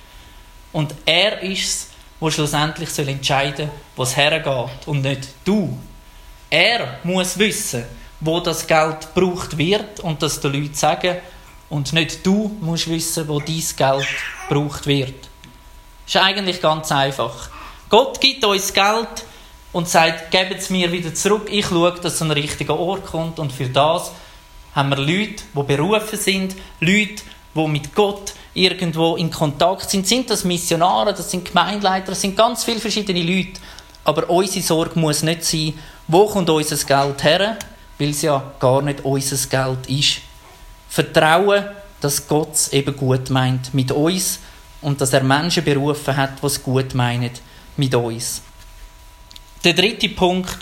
Und 0.74 0.92
er 1.06 1.40
ist 1.40 1.62
es, 1.62 1.88
der 2.20 2.30
schlussendlich 2.32 2.98
entscheiden 2.98 3.68
soll, 3.68 3.74
wo 3.94 4.02
es 4.02 4.16
hergeht 4.16 4.86
und 4.86 5.02
nicht 5.02 5.28
du. 5.44 5.78
Er 6.50 6.98
muss 7.04 7.38
wissen, 7.38 7.84
wo 8.18 8.40
das 8.40 8.66
Geld 8.66 9.14
gebraucht 9.14 9.56
wird 9.56 10.00
und 10.00 10.20
das 10.20 10.40
den 10.40 10.52
Leuten 10.52 10.74
sagen. 10.74 11.18
Und 11.70 11.92
nicht 11.92 12.26
du 12.26 12.56
musst 12.60 12.88
wissen, 12.88 13.28
wo 13.28 13.38
dein 13.38 13.62
Geld 13.76 14.06
gebraucht 14.48 14.86
wird. 14.88 15.14
Das 16.06 16.16
ist 16.16 16.20
eigentlich 16.20 16.60
ganz 16.60 16.90
einfach. 16.90 17.50
Gott 17.88 18.20
gibt 18.20 18.44
uns 18.44 18.72
Geld 18.72 19.24
und 19.72 19.88
sagt, 19.88 20.32
gebt 20.32 20.58
es 20.58 20.70
mir 20.70 20.90
wieder 20.90 21.14
zurück. 21.14 21.46
Ich 21.48 21.66
schaue, 21.66 21.92
dass 21.92 22.14
es 22.14 22.22
an 22.22 22.30
den 22.30 22.38
richtigen 22.38 22.72
Ort 22.72 23.06
kommt. 23.06 23.38
Und 23.38 23.52
für 23.52 23.68
das 23.68 24.10
haben 24.74 24.88
wir 24.88 24.96
Leute, 24.96 25.44
die 25.54 25.62
berufen 25.62 26.18
sind, 26.18 26.56
Leute, 26.80 27.22
die 27.54 27.68
mit 27.68 27.94
Gott 27.94 28.34
irgendwo 28.54 29.16
in 29.16 29.30
Kontakt 29.30 29.90
sind. 29.90 30.06
Sind 30.06 30.30
das 30.30 30.44
Missionare, 30.44 31.12
das 31.12 31.30
sind 31.30 31.44
Gemeindeleiter, 31.44 32.08
das 32.08 32.20
sind 32.20 32.36
ganz 32.36 32.64
viele 32.64 32.80
verschiedene 32.80 33.22
Leute. 33.22 33.60
Aber 34.04 34.28
unsere 34.28 34.64
Sorge 34.64 34.98
muss 34.98 35.22
nicht 35.22 35.44
sein, 35.44 35.74
wo 36.08 36.26
kommt 36.26 36.50
unser 36.50 36.76
Geld 36.76 37.24
her? 37.24 37.58
Weil 37.98 38.10
es 38.10 38.22
ja 38.22 38.52
gar 38.58 38.82
nicht 38.82 39.04
unser 39.04 39.48
Geld 39.48 39.88
ist. 39.88 40.20
Vertrauen, 40.88 41.64
dass 42.00 42.28
Gott 42.28 42.52
es 42.54 42.72
eben 42.72 42.96
gut 42.96 43.30
meint 43.30 43.72
mit 43.72 43.90
uns 43.90 44.40
und 44.82 45.00
dass 45.00 45.12
er 45.12 45.22
Menschen 45.22 45.64
berufen 45.64 46.16
hat, 46.16 46.42
es 46.42 46.62
gut 46.62 46.94
meinen 46.94 47.30
mit 47.76 47.94
uns. 47.94 48.42
Der 49.64 49.72
dritte 49.72 50.10
Punkt, 50.10 50.58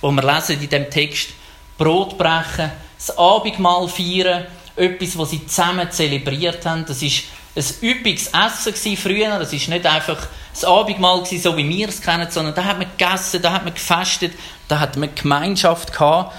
wo 0.00 0.12
wir 0.12 0.22
lesen 0.22 0.62
in 0.62 0.68
dem 0.68 0.88
Text, 0.88 1.30
Brot 1.76 2.16
brechen, 2.16 2.70
das 2.96 3.18
Abendmahl 3.18 3.88
feiern, 3.88 4.46
etwas, 4.76 5.16
was 5.18 5.30
sie 5.30 5.46
zusammen 5.46 5.90
zelebriert 5.90 6.64
haben. 6.66 6.84
Das 6.86 7.02
ist 7.02 7.24
ein 7.56 7.64
üppiges 7.82 8.30
Essen 8.32 8.96
früher. 8.96 9.38
Das 9.38 9.52
ist 9.52 9.68
nicht 9.68 9.86
einfach 9.86 10.26
das 10.52 10.64
Abendmahl 10.64 11.24
so 11.24 11.56
wie 11.56 11.68
wir 11.68 11.88
es 11.88 12.00
kennen, 12.00 12.28
sondern 12.30 12.54
da 12.54 12.64
hat 12.64 12.78
man 12.78 12.88
gegessen, 12.96 13.42
da 13.42 13.52
hat 13.52 13.64
man 13.64 13.74
gefestet, 13.74 14.32
da 14.68 14.78
hat 14.78 14.96
man 14.96 15.14
Gemeinschaft 15.14 15.92
gehabt. 15.92 16.34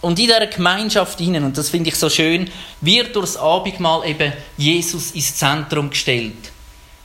Und 0.00 0.18
in 0.18 0.26
dieser 0.26 0.46
Gemeinschaft 0.48 1.20
hinein, 1.20 1.44
und 1.44 1.56
das 1.56 1.70
finde 1.70 1.90
ich 1.90 1.96
so 1.96 2.10
schön, 2.10 2.50
wird 2.80 3.14
durch 3.14 3.26
das 3.26 3.36
Abendmahl 3.36 4.04
eben 4.08 4.32
Jesus 4.56 5.12
ins 5.12 5.36
Zentrum 5.36 5.90
gestellt. 5.90 6.50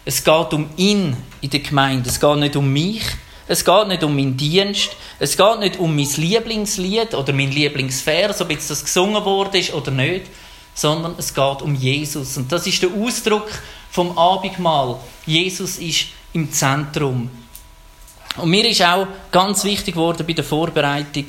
Es 0.04 0.24
geht 0.24 0.54
um 0.54 0.70
ihn 0.78 1.16
in 1.42 1.50
der 1.50 1.60
Gemeinde. 1.60 2.10
Es 2.10 2.20
geht 2.20 2.38
nicht 2.38 2.56
um 2.56 2.74
mich. 2.74 3.04
Es 3.48 3.64
geht 3.64 3.88
nicht 3.88 4.04
um 4.04 4.16
meinen 4.16 4.36
Dienst. 4.36 4.92
Es 5.20 5.38
geht 5.38 5.60
nicht 5.60 5.78
um 5.78 5.96
mein 5.96 6.10
Lieblingslied 6.16 7.14
oder 7.14 7.34
mein 7.34 7.52
Lieblingsvers, 7.52 8.42
ob 8.42 8.50
jetzt 8.50 8.72
das 8.72 8.84
gesungen 8.84 9.24
worden 9.26 9.56
ist 9.56 9.74
oder 9.74 9.92
nicht, 9.92 10.26
sondern 10.78 11.16
es 11.18 11.34
geht 11.34 11.62
um 11.64 11.74
Jesus. 11.74 12.38
Und 12.38 12.52
das 12.52 12.68
ist 12.68 12.84
der 12.84 12.92
Ausdruck, 12.92 13.50
vom 13.90 14.16
Abendmahl. 14.16 15.00
Jesus 15.26 15.80
ist 15.80 16.10
im 16.34 16.52
Zentrum. 16.52 17.32
Und 18.38 18.50
mir 18.50 18.70
ist 18.70 18.84
auch 18.84 19.08
ganz 19.32 19.64
wichtig 19.64 19.96
geworden 19.96 20.24
bei 20.28 20.34
der 20.34 20.44
Vorbereitung, 20.44 21.26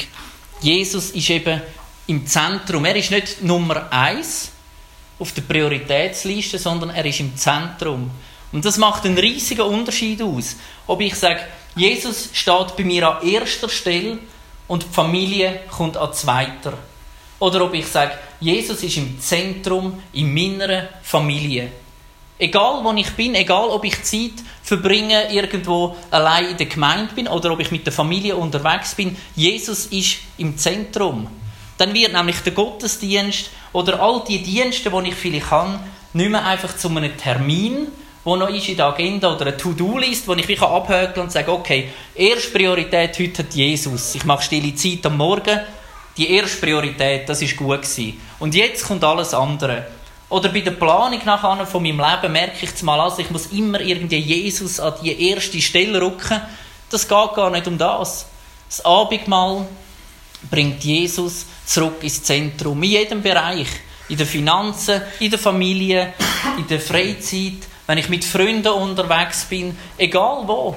Jesus 0.60 1.12
ist 1.12 1.30
eben 1.30 1.62
im 2.08 2.26
Zentrum. 2.26 2.84
Er 2.84 2.96
ist 2.96 3.10
nicht 3.10 3.42
Nummer 3.42 3.90
eins 3.90 4.50
auf 5.18 5.32
der 5.32 5.42
Prioritätsliste, 5.42 6.58
sondern 6.58 6.90
er 6.90 7.06
ist 7.06 7.20
im 7.20 7.34
Zentrum. 7.34 8.10
Und 8.52 8.64
das 8.66 8.76
macht 8.76 9.06
einen 9.06 9.16
riesigen 9.16 9.62
Unterschied 9.62 10.20
aus. 10.20 10.56
Ob 10.86 11.00
ich 11.00 11.14
sage, 11.14 11.40
Jesus 11.74 12.28
steht 12.34 12.76
bei 12.76 12.84
mir 12.84 13.08
an 13.08 13.26
erster 13.26 13.70
Stelle 13.70 14.18
und 14.66 14.82
die 14.82 14.94
Familie 14.94 15.60
kommt 15.70 15.96
an 15.96 16.12
zweiter. 16.12 16.76
Oder 17.38 17.64
ob 17.64 17.74
ich 17.74 17.86
sage, 17.86 18.12
Jesus 18.40 18.82
ist 18.82 18.96
im 18.96 19.20
Zentrum 19.20 20.02
in 20.12 20.32
meiner 20.34 20.88
Familie. 21.02 21.70
Egal 22.38 22.84
wo 22.84 22.92
ich 22.92 23.10
bin, 23.12 23.34
egal 23.34 23.68
ob 23.68 23.84
ich 23.84 24.02
Zeit 24.02 24.44
verbringe, 24.62 25.32
irgendwo 25.32 25.96
allein 26.10 26.50
in 26.50 26.56
der 26.56 26.66
Gemeinde 26.66 27.14
bin 27.14 27.26
oder 27.26 27.52
ob 27.52 27.60
ich 27.60 27.70
mit 27.70 27.84
der 27.84 27.92
Familie 27.92 28.36
unterwegs 28.36 28.94
bin, 28.94 29.16
Jesus 29.34 29.86
ist 29.86 30.18
im 30.36 30.56
Zentrum. 30.56 31.26
Dann 31.78 31.94
wird 31.94 32.12
nämlich 32.12 32.40
der 32.40 32.52
Gottesdienst 32.52 33.50
oder 33.72 34.00
all 34.00 34.22
die 34.26 34.42
Dienste, 34.42 34.90
die 34.90 35.08
ich 35.08 35.14
vielleicht 35.14 35.48
kann, 35.48 35.80
nicht 36.12 36.30
mehr 36.30 36.44
einfach 36.44 36.76
zu 36.76 36.88
einem 36.88 37.16
Termin, 37.16 37.88
wo 38.24 38.36
noch 38.36 38.50
ist 38.50 38.68
in 38.68 38.76
der 38.76 38.86
Agenda 38.86 39.34
oder 39.34 39.46
eine 39.46 39.56
To-Do-List, 39.56 40.28
wo 40.28 40.34
ich 40.34 40.46
mich 40.46 40.60
abhökeln 40.60 41.26
und 41.26 41.32
sage, 41.32 41.52
okay, 41.52 41.90
erste 42.14 42.50
Priorität 42.50 43.18
heute 43.18 43.42
hat 43.42 43.54
Jesus. 43.54 44.14
Ich 44.14 44.24
mache 44.24 44.42
stille 44.42 44.74
Zeit 44.74 45.06
am 45.06 45.16
Morgen. 45.16 45.60
Die 46.18 46.30
erste 46.32 46.58
Priorität, 46.58 47.28
das 47.28 47.40
ist 47.40 47.56
gut 47.56 47.82
gewesen. 47.82 48.20
Und 48.40 48.54
jetzt 48.54 48.84
kommt 48.84 49.04
alles 49.04 49.32
andere. 49.32 49.86
Oder 50.28 50.50
bei 50.50 50.60
der 50.60 50.72
Planung 50.72 51.20
nachher 51.24 51.64
von 51.64 51.82
meinem 51.82 52.00
Leben 52.00 52.32
merke 52.32 52.66
ich 52.66 52.82
mal, 52.82 53.00
also 53.00 53.20
ich 53.20 53.30
muss 53.30 53.46
immer 53.46 53.80
irgendwie 53.80 54.18
Jesus 54.18 54.80
an 54.80 54.94
die 55.02 55.30
erste 55.30 55.60
Stelle 55.60 56.02
rücken. 56.02 56.40
Das 56.90 57.08
geht 57.08 57.34
gar 57.34 57.50
nicht 57.50 57.66
um 57.66 57.78
das. 57.78 58.26
Das 58.68 58.84
Abendmahl 58.84 59.66
bringt 60.50 60.82
Jesus 60.84 61.46
zurück 61.64 62.02
ins 62.02 62.22
Zentrum. 62.22 62.82
In 62.82 62.90
jedem 62.90 63.22
Bereich. 63.22 63.68
In 64.08 64.16
den 64.16 64.26
Finanzen, 64.26 65.02
in 65.20 65.30
der 65.30 65.38
Familie, 65.38 66.14
in 66.56 66.66
der 66.66 66.80
Freizeit, 66.80 67.68
wenn 67.86 67.98
ich 67.98 68.08
mit 68.08 68.24
Freunden 68.24 68.72
unterwegs 68.72 69.44
bin, 69.44 69.76
egal 69.96 70.42
wo. 70.46 70.74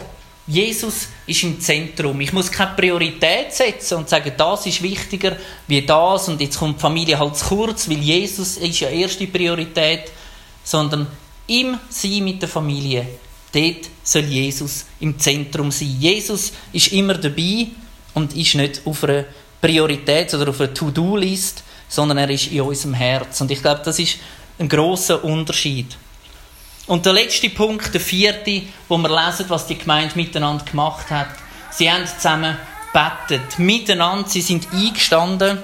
Jesus 0.48 1.08
ist 1.28 1.44
im 1.44 1.60
Zentrum. 1.62 2.20
Ich 2.20 2.34
muss 2.34 2.52
keine 2.52 2.76
Priorität 2.76 3.54
setzen 3.54 4.00
und 4.00 4.10
sagen, 4.10 4.34
das 4.36 4.66
ist 4.66 4.82
wichtiger 4.82 5.38
wie 5.68 5.84
das 5.84 6.28
und 6.28 6.42
jetzt 6.42 6.58
kommt 6.58 6.78
die 6.78 6.82
Familie 6.82 7.20
halt 7.20 7.38
zu 7.38 7.46
kurz, 7.46 7.90
weil 7.90 8.00
Jesus 8.00 8.58
ist 8.58 8.80
ja 8.80 8.90
erste 8.90 9.28
Priorität, 9.28 10.12
sondern 10.64 11.08
im 11.48 11.78
Sein 11.90 12.24
mit 12.24 12.42
der 12.42 12.50
Familie, 12.50 13.06
dort 13.52 13.90
soll 14.04 14.24
Jesus 14.24 14.86
im 15.00 15.18
Zentrum 15.20 15.72
sein. 15.72 15.96
Jesus 16.00 16.52
ist 16.74 16.92
immer 16.92 17.16
dabei 17.16 17.68
und 18.14 18.36
ist 18.36 18.56
nicht 18.56 18.82
auf 18.86 19.04
einer 19.04 19.26
Priorität 19.60 20.34
oder 20.34 20.50
auf 20.50 20.60
einer 20.60 20.74
To-Do-List, 20.74 21.64
sondern 21.88 22.18
er 22.18 22.30
ist 22.30 22.48
in 22.48 22.62
unserem 22.62 22.94
Herz. 22.94 23.42
Und 23.42 23.52
ich 23.52 23.62
glaube, 23.62 23.82
das 23.84 24.00
ist 24.00 24.18
ein 24.58 24.70
großer 24.70 25.24
Unterschied. 25.24 25.98
Und 26.88 27.06
der 27.06 27.14
letzte 27.14 27.50
Punkt, 27.50 27.94
der 27.94 28.02
vierte, 28.02 28.64
wo 28.88 28.98
wir 28.98 29.10
lesen, 29.10 29.46
was 29.50 29.68
die 29.68 29.78
Gemeinde 29.78 30.16
miteinander 30.16 30.66
gemacht 30.66 31.10
hat. 31.10 31.28
Sie 31.70 31.90
haben 31.90 32.06
zusammen 32.06 32.58
bettet, 32.92 33.60
miteinander, 33.60 34.28
sie 34.28 34.42
sind 34.42 34.68
eingestanden. 34.74 35.60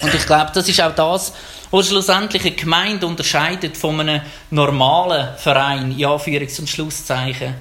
Und 0.00 0.14
ich 0.14 0.26
glaube, 0.26 0.52
das 0.54 0.68
ist 0.68 0.80
auch 0.80 0.94
das, 0.94 1.32
was 1.70 1.88
schlussendlich 1.88 2.42
eine 2.42 2.54
Gemeinde 2.54 3.06
unterscheidet 3.06 3.76
von 3.76 4.00
einem 4.00 4.22
normalen 4.50 5.36
Verein, 5.36 5.92
in 5.92 6.06
Anführungs- 6.06 6.60
und 6.60 6.68
Schlusszeichen. 6.68 7.54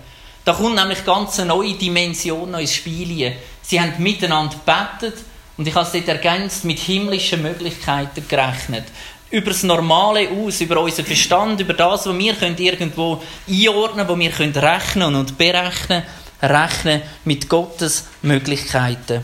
Da 0.43 0.53
kommt 0.53 0.75
nämlich 0.75 1.03
ganz 1.03 1.39
eine 1.39 1.49
neue 1.49 1.73
Dimension 1.73 2.53
ins 2.53 2.75
Spiel. 2.75 3.35
Sie 3.61 3.81
haben 3.81 3.93
miteinander 3.97 4.55
bettet 4.63 5.17
und 5.57 5.67
ich 5.67 5.73
habe 5.73 5.85
es 5.85 5.91
dort 5.91 6.07
ergänzt 6.07 6.65
mit 6.65 6.79
himmlischen 6.79 7.41
Möglichkeiten 7.41 8.27
gerechnet 8.27 8.85
über 9.31 9.51
das 9.51 9.63
Normale 9.63 10.29
aus, 10.29 10.61
über 10.61 10.79
unseren 10.81 11.05
Verstand, 11.05 11.59
über 11.59 11.73
das, 11.73 12.05
was 12.05 12.17
wir 12.17 12.33
können 12.35 12.57
irgendwo 12.57 13.21
einordnen 13.49 14.07
können, 14.07 14.09
wo 14.09 14.19
wir 14.19 14.31
können 14.31 14.53
rechnen 14.53 15.15
und 15.15 15.37
berechnen, 15.37 16.03
rechnen 16.41 17.01
mit 17.25 17.49
Gottes 17.49 18.05
Möglichkeiten. 18.21 19.23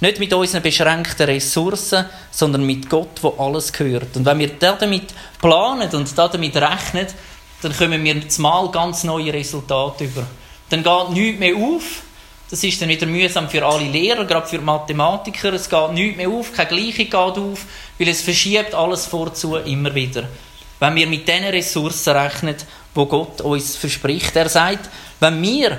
Nicht 0.00 0.18
mit 0.18 0.32
unseren 0.32 0.62
beschränkten 0.62 1.26
Ressourcen, 1.26 2.06
sondern 2.30 2.64
mit 2.64 2.90
Gott, 2.90 3.22
wo 3.22 3.34
alles 3.38 3.72
gehört. 3.72 4.16
Und 4.16 4.26
wenn 4.26 4.38
wir 4.38 4.48
damit 4.58 5.14
planen 5.40 5.88
und 5.90 6.18
damit 6.18 6.56
rechnen, 6.56 7.06
dann 7.62 7.76
kommen 7.76 8.04
wir 8.04 8.22
mal 8.38 8.70
ganz 8.70 9.04
neue 9.04 9.32
Resultate 9.32 10.04
über. 10.04 10.26
Dann 10.68 10.82
geht 10.82 11.10
nichts 11.10 11.40
mehr 11.40 11.56
auf, 11.56 12.02
das 12.50 12.62
ist 12.62 12.80
dann 12.80 12.88
wieder 12.88 13.06
mühsam 13.06 13.48
für 13.48 13.64
alle 13.64 13.84
Lehrer, 13.84 14.24
gerade 14.24 14.46
für 14.46 14.60
Mathematiker. 14.60 15.52
Es 15.54 15.68
geht 15.68 15.92
nichts 15.92 16.16
mehr 16.16 16.28
auf, 16.28 16.52
keine 16.52 16.68
Gleichung 16.68 17.04
geht 17.04 17.14
auf, 17.14 17.60
weil 17.98 18.08
es 18.08 18.22
verschiebt 18.22 18.74
alles 18.74 19.06
vorzu 19.06 19.56
immer 19.56 19.94
wieder. 19.94 20.28
Wenn 20.78 20.94
wir 20.94 21.06
mit 21.06 21.26
diesen 21.26 21.44
Ressourcen 21.44 22.16
rechnen, 22.16 22.56
wo 22.94 23.06
Gott 23.06 23.40
uns 23.40 23.76
verspricht. 23.76 24.36
Er 24.36 24.48
sagt, 24.48 24.88
wenn 25.20 25.42
wir 25.42 25.78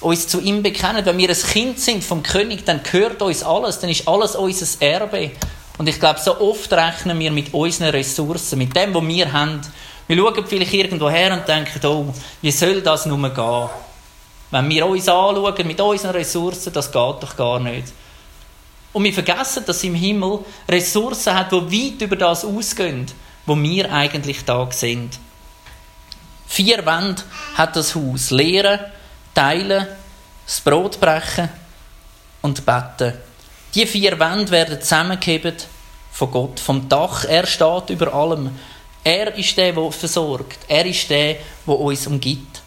uns 0.00 0.28
zu 0.28 0.40
ihm 0.40 0.62
bekennen, 0.62 1.04
wenn 1.06 1.18
wir 1.18 1.30
ein 1.30 1.36
Kind 1.36 1.78
sind 1.78 2.04
vom 2.04 2.22
König, 2.22 2.64
dann 2.64 2.82
gehört 2.82 3.22
uns 3.22 3.42
alles, 3.42 3.78
dann 3.78 3.90
ist 3.90 4.06
alles 4.06 4.36
unser 4.36 4.82
Erbe. 4.82 5.30
Und 5.78 5.88
ich 5.88 6.00
glaube, 6.00 6.20
so 6.20 6.38
oft 6.40 6.72
rechnen 6.72 7.18
wir 7.18 7.30
mit 7.30 7.52
unseren 7.54 7.90
Ressourcen, 7.90 8.58
mit 8.58 8.74
dem, 8.74 8.94
was 8.94 9.06
wir 9.06 9.32
haben. 9.32 9.60
Wir 10.08 10.16
schauen 10.16 10.46
vielleicht 10.46 10.72
irgendwo 10.72 11.10
her 11.10 11.32
und 11.32 11.46
denken, 11.46 11.86
oh, 11.86 12.14
wie 12.40 12.50
soll 12.50 12.80
das 12.80 13.06
nur 13.06 13.18
gehen? 13.30 13.68
Wenn 14.50 14.68
wir 14.68 14.86
uns 14.86 15.08
anschauen 15.08 15.66
mit 15.66 15.80
unseren 15.80 16.12
Ressourcen, 16.12 16.72
das 16.72 16.86
geht 16.86 16.94
doch 16.94 17.36
gar 17.36 17.58
nicht. 17.58 17.92
Und 18.92 19.04
wir 19.04 19.12
vergessen, 19.12 19.64
dass 19.66 19.84
im 19.84 19.94
Himmel 19.94 20.40
Ressourcen 20.68 21.34
hat, 21.34 21.52
die 21.52 21.56
weit 21.56 22.00
über 22.00 22.16
das 22.16 22.44
ausgehen, 22.44 23.06
wo 23.44 23.56
wir 23.56 23.92
eigentlich 23.92 24.44
da 24.44 24.66
sind. 24.70 25.18
Vier 26.46 26.86
Wände 26.86 27.22
hat 27.54 27.76
das 27.76 27.94
Haus. 27.94 28.30
Lehren, 28.30 28.80
teilen, 29.34 29.86
das 30.46 30.60
Brot 30.60 31.00
brechen 31.00 31.48
und 32.40 32.64
beten. 32.64 33.14
Die 33.74 33.86
vier 33.86 34.18
Wände 34.18 34.50
werden 34.50 34.80
zusammengehebt 34.80 35.66
von 36.12 36.30
Gott, 36.30 36.60
vom 36.60 36.88
Dach. 36.88 37.24
Er 37.24 37.46
steht 37.46 37.90
über 37.90 38.14
allem. 38.14 38.56
Er 39.04 39.34
ist 39.36 39.56
der, 39.58 39.72
der 39.72 39.92
versorgt. 39.92 40.60
Er 40.68 40.86
ist 40.86 41.10
der, 41.10 41.36
der 41.66 41.78
uns 41.78 42.06
umgibt. 42.06 42.62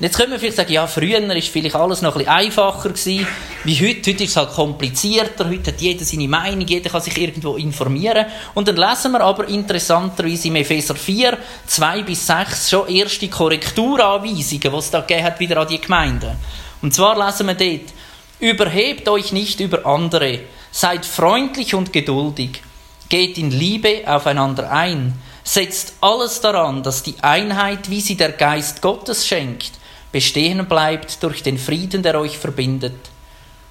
Jetzt 0.00 0.16
können 0.16 0.32
wir 0.32 0.40
vielleicht 0.40 0.56
sagen, 0.56 0.72
ja, 0.72 0.88
früher 0.88 1.22
war 1.22 1.40
vielleicht 1.40 1.76
alles 1.76 2.02
noch 2.02 2.16
ein 2.16 2.18
bisschen 2.18 2.34
einfacher 2.34 2.88
gewesen, 2.88 3.28
wie 3.62 3.80
heute. 3.80 4.10
Heute 4.10 4.24
ist 4.24 4.30
es 4.30 4.36
halt 4.36 4.50
komplizierter, 4.50 5.48
heute 5.48 5.70
hat 5.70 5.80
jeder 5.80 6.04
seine 6.04 6.26
Meinung, 6.26 6.66
jeder 6.66 6.90
kann 6.90 7.00
sich 7.00 7.16
irgendwo 7.16 7.54
informieren. 7.54 8.26
Und 8.54 8.66
dann 8.66 8.74
lesen 8.74 9.12
wir 9.12 9.20
aber 9.20 9.46
interessanterweise 9.46 10.48
im 10.48 10.56
Epheser 10.56 10.96
4, 10.96 11.38
2 11.68 12.02
bis 12.02 12.26
6 12.26 12.70
schon 12.70 12.88
erste 12.88 13.28
Korrekturanweisungen, 13.28 14.60
die 14.60 14.76
es 14.76 14.90
da 14.90 15.00
gegeben 15.00 15.24
hat, 15.24 15.38
wieder 15.38 15.58
an 15.58 15.68
die 15.68 15.80
Gemeinden. 15.80 16.36
Und 16.82 16.92
zwar 16.92 17.24
lesen 17.24 17.46
wir 17.46 17.54
dort, 17.54 17.92
überhebt 18.40 19.08
euch 19.08 19.30
nicht 19.30 19.60
über 19.60 19.86
andere, 19.86 20.40
seid 20.72 21.06
freundlich 21.06 21.72
und 21.72 21.92
geduldig, 21.92 22.62
geht 23.08 23.38
in 23.38 23.52
Liebe 23.52 24.02
aufeinander 24.06 24.72
ein, 24.72 25.16
setzt 25.44 25.94
alles 26.00 26.40
daran, 26.40 26.82
dass 26.82 27.04
die 27.04 27.14
Einheit, 27.20 27.90
wie 27.90 28.00
sie 28.00 28.16
der 28.16 28.32
Geist 28.32 28.82
Gottes 28.82 29.24
schenkt, 29.24 29.83
bestehen 30.14 30.64
bleibt 30.66 31.20
durch 31.24 31.42
den 31.42 31.58
Frieden, 31.58 32.00
der 32.04 32.20
euch 32.20 32.38
verbindet. 32.38 33.10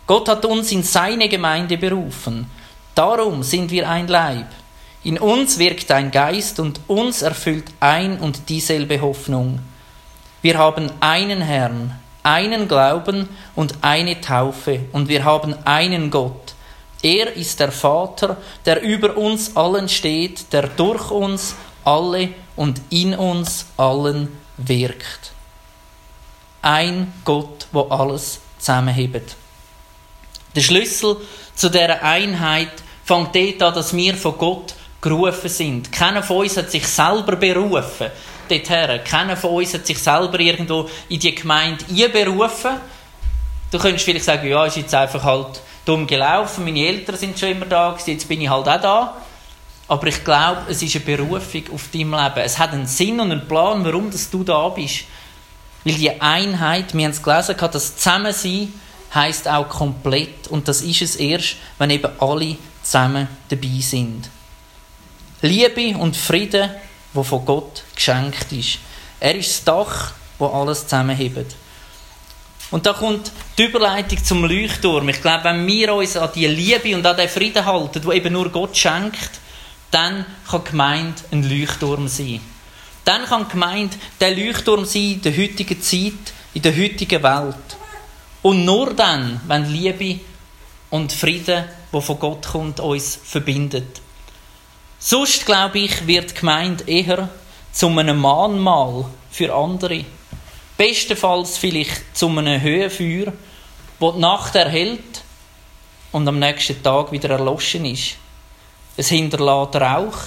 Gott 0.06 0.28
hat 0.28 0.44
uns 0.44 0.74
in 0.74 0.84
seine 0.84 1.30
Gemeinde 1.30 1.78
berufen. 1.78 2.52
Darum 2.94 3.44
sind 3.44 3.72
wir 3.72 3.90
ein 3.90 4.10
Leib. 4.10 4.48
In 5.06 5.18
uns 5.20 5.58
wirkt 5.58 5.90
ein 5.90 6.12
Geist 6.12 6.60
und 6.60 6.82
uns 6.88 7.22
erfüllt 7.22 7.72
ein 7.80 8.20
und 8.20 8.50
dieselbe 8.50 9.00
Hoffnung. 9.00 9.60
Wir 10.42 10.58
haben 10.58 10.92
einen 11.00 11.40
Herrn, 11.40 11.98
einen 12.24 12.68
Glauben 12.68 13.30
und 13.56 13.76
eine 13.80 14.20
Taufe 14.20 14.82
und 14.92 15.08
wir 15.08 15.24
haben 15.24 15.56
einen 15.64 16.12
Gott. 16.12 16.56
Er 17.02 17.38
ist 17.38 17.62
der 17.62 17.72
Vater, 17.72 18.36
der 18.66 18.82
über 18.82 19.16
uns 19.16 19.56
allen 19.56 19.88
steht, 19.88 20.52
der 20.52 20.68
durch 20.68 21.10
uns 21.10 21.56
alle 21.86 22.30
und 22.58 22.82
in 22.90 23.16
uns 23.16 23.68
allen 23.78 24.28
wirkt 24.58 25.33
ein 26.64 27.14
Gott, 27.24 27.68
wo 27.72 27.82
alles 27.82 28.40
zusammenhebt. 28.58 29.36
Der 30.56 30.62
Schlüssel 30.62 31.18
zu 31.54 31.70
dieser 31.70 32.02
Einheit 32.02 32.72
fängt 33.04 33.36
dort 33.36 33.62
an, 33.62 33.74
dass 33.76 33.96
wir 33.96 34.16
von 34.16 34.38
Gott 34.38 34.74
gerufen 35.02 35.50
sind. 35.50 35.92
Keiner 35.92 36.24
von 36.24 36.38
uns 36.38 36.58
hat 36.58 36.72
sich 36.72 36.88
selber 36.88 37.36
berufen. 37.36 38.08
Dorthin. 38.50 39.04
Keiner 39.04 39.38
von 39.38 39.52
uns 39.52 39.74
hat 39.74 39.86
sich 39.86 39.98
selber 39.98 40.40
irgendwo 40.40 40.90
in 41.10 41.20
die 41.20 41.36
Gemeinde 41.36 41.86
einberufen. 41.90 42.72
Du 43.72 43.80
könntest 43.80 44.06
vielleicht 44.06 44.26
sagen, 44.26 44.48
ja, 44.48 44.66
ist 44.66 44.78
jetzt 44.78 44.94
einfach 44.94 45.24
halt 45.24 45.62
dumm 45.86 46.08
gelaufen, 46.08 46.64
meine 46.64 46.86
Eltern 46.86 47.18
sind 47.18 47.38
schon 47.38 47.50
immer 47.50 47.66
da, 47.66 47.98
jetzt 48.06 48.28
bin 48.30 48.40
ich 48.40 48.50
halt 48.50 48.68
auch 48.68 48.82
da. 48.82 49.18
Aber 49.88 50.08
ich 50.08 50.24
glaube, 50.24 50.62
es 50.70 50.82
ist 50.82 50.96
eine 50.96 51.06
Berufung 51.06 51.64
auf 51.74 51.90
deinem 51.94 52.14
Leben. 52.14 52.38
Es 52.38 52.58
hat 52.58 52.72
einen 52.72 52.88
Sinn 52.88 53.20
und 53.20 53.32
einen 53.32 53.48
Plan, 53.48 53.84
warum 53.84 54.10
dass 54.10 54.30
du 54.30 54.44
da 54.44 54.70
bist. 54.70 55.06
Weil 55.84 55.96
die 55.96 56.22
Einheit, 56.22 56.94
wir 56.94 57.06
haben 57.06 57.12
es 57.12 57.22
gelesen, 57.22 57.56
das 57.60 57.98
Zusammensein 57.98 58.74
heißt 59.14 59.48
auch 59.48 59.70
komplett. 59.70 60.48
Und 60.48 60.68
das 60.68 60.82
ist 60.82 61.02
es 61.02 61.16
erst, 61.16 61.58
wenn 61.78 61.90
eben 61.90 62.12
alle 62.20 62.58
zusammen 62.82 63.28
dabei 63.50 63.80
sind. 63.80 64.30
Liebe 65.42 65.98
und 65.98 66.16
Frieden, 66.16 66.70
wo 67.14 67.24
von 67.24 67.46
Gott 67.46 67.84
geschenkt 67.96 68.52
ist. 68.52 68.80
Er 69.20 69.36
ist 69.36 69.50
das 69.50 69.64
Dach, 69.64 70.14
wo 70.40 70.48
alles 70.48 70.84
zusammenhebt. 70.84 71.56
Und 72.72 72.86
da 72.86 72.94
kommt 72.94 73.32
die 73.58 73.66
Überleitung 73.66 74.24
zum 74.24 74.46
Leuchtturm. 74.46 75.08
Ich 75.10 75.22
glaube, 75.22 75.44
wenn 75.44 75.68
wir 75.68 75.94
uns 75.94 76.18
an 76.18 76.30
die 76.34 76.48
Liebe 76.48 76.96
und 76.96 77.06
an 77.06 77.16
den 77.16 77.30
Frieden 77.30 77.66
halten, 77.66 78.04
wo 78.04 78.12
eben 78.12 78.34
nur 78.34 78.50
Gott 78.50 78.76
schenkt, 78.76 79.30
dann 79.92 80.26
kann 80.50 80.64
Gemeinde 80.64 81.22
ein 81.32 81.48
Leuchtturm 81.48 82.08
sein. 82.08 82.42
Dann 83.06 83.26
kann 83.26 83.46
die 83.46 83.52
Gemeinde 83.52 83.98
der 84.20 84.36
Leuchtturm 84.36 84.86
sein 84.86 85.14
in 85.14 85.22
der 85.22 85.38
heutigen 85.38 85.82
Zeit, 85.82 86.34
in 86.54 86.62
der 86.62 86.76
heutigen 86.76 87.24
Welt. 87.24 87.78
Und 88.42 88.66
nur 88.66 88.94
dann, 88.94 89.42
wenn 89.48 89.72
Liebe 89.72 90.20
und 90.90 91.12
Frieden, 91.12 91.66
wo 91.92 92.02
von 92.02 92.20
Gott 92.20 92.48
kommt, 92.48 92.80
uns 92.80 93.20
verbindet. 93.24 94.02
Sonst, 95.00 95.46
glaube 95.46 95.80
ich, 95.80 96.08
wird 96.08 96.32
die 96.32 96.40
Gemeinde 96.40 96.84
eher 96.88 97.30
zu 97.72 97.88
einem 97.88 98.20
Mahnmal 98.20 99.06
für 99.32 99.54
andere. 99.54 100.06
Bestenfalls 100.78 101.58
vielleicht 101.58 102.16
zu 102.16 102.30
einem 102.30 102.62
Höhenfeuer, 102.62 103.34
wo 104.00 104.12
die 104.12 104.20
Nacht 104.20 104.56
erhält 104.56 105.24
und 106.12 106.28
am 106.28 106.40
nächsten 106.40 106.82
Tag 106.82 107.12
wieder 107.12 107.32
erloschen 107.32 107.86
ist. 107.86 108.16
Es 108.96 109.10
hinterlässt 109.10 109.76
Rauch 109.76 110.18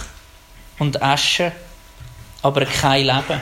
und 0.79 1.03
Asche, 1.03 1.53
aber 2.43 2.65
kein 2.65 3.07
Leben. 3.07 3.41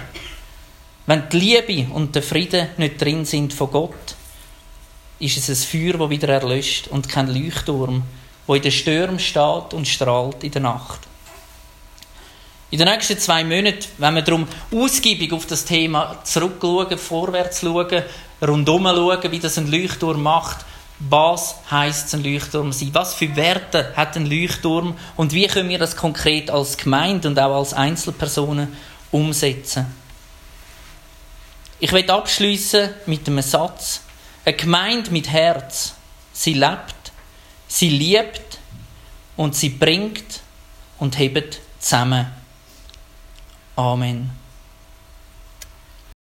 Wenn 1.06 1.28
die 1.28 1.38
Liebe 1.38 1.92
und 1.92 2.14
der 2.14 2.22
Friede 2.22 2.70
nicht 2.76 3.00
drin 3.00 3.24
sind 3.24 3.52
von 3.52 3.70
Gott, 3.70 4.14
ist 5.18 5.36
es 5.36 5.48
ein 5.48 5.68
Feuer, 5.68 5.98
das 5.98 6.10
wieder 6.10 6.28
erlöscht 6.28 6.88
und 6.88 7.08
kein 7.08 7.28
Leuchtturm, 7.28 8.02
wo 8.46 8.54
in 8.54 8.62
den 8.62 8.72
Stürmen 8.72 9.18
steht 9.18 9.74
und 9.74 9.86
strahlt 9.86 10.42
in 10.44 10.50
der 10.50 10.62
Nacht. 10.62 11.00
In 12.70 12.78
den 12.78 12.88
nächsten 12.88 13.18
zwei 13.18 13.44
Monaten, 13.44 13.86
wenn 13.98 14.14
wir 14.14 14.22
darum 14.22 14.48
ausgiebig 14.74 15.32
auf 15.32 15.46
das 15.46 15.64
Thema 15.64 16.18
zurückschauen, 16.24 16.98
vorwärts 16.98 17.60
schauen, 17.60 18.02
rundum 18.42 18.84
schauen, 18.84 19.30
wie 19.30 19.38
das 19.38 19.58
ein 19.58 19.70
Leuchtturm 19.70 20.22
macht, 20.22 20.64
was 20.98 21.56
heißt 21.70 22.14
ein 22.14 22.24
Leuchtturm 22.24 22.72
sein? 22.72 22.90
Was 22.92 23.14
für 23.14 23.34
Werte 23.36 23.92
hat 23.96 24.16
ein 24.16 24.26
Leuchtturm? 24.26 24.96
Und 25.16 25.32
wie 25.32 25.46
können 25.46 25.68
wir 25.68 25.78
das 25.78 25.96
konkret 25.96 26.50
als 26.50 26.76
Gemeinde 26.76 27.28
und 27.28 27.38
auch 27.38 27.56
als 27.56 27.74
Einzelpersonen 27.74 28.76
umsetzen? 29.10 29.86
Ich 31.80 31.92
will 31.92 32.08
abschließen 32.08 32.90
mit 33.06 33.26
einem 33.26 33.42
Satz. 33.42 34.02
Eine 34.44 34.56
Gemeinde 34.56 35.10
mit 35.10 35.28
Herz. 35.28 35.94
Sie 36.32 36.54
lebt, 36.54 37.12
sie 37.68 37.90
liebt 37.90 38.58
und 39.36 39.54
sie 39.54 39.70
bringt 39.70 40.40
und 40.98 41.18
hebt 41.18 41.60
zusammen. 41.80 42.26
Amen. 43.76 44.43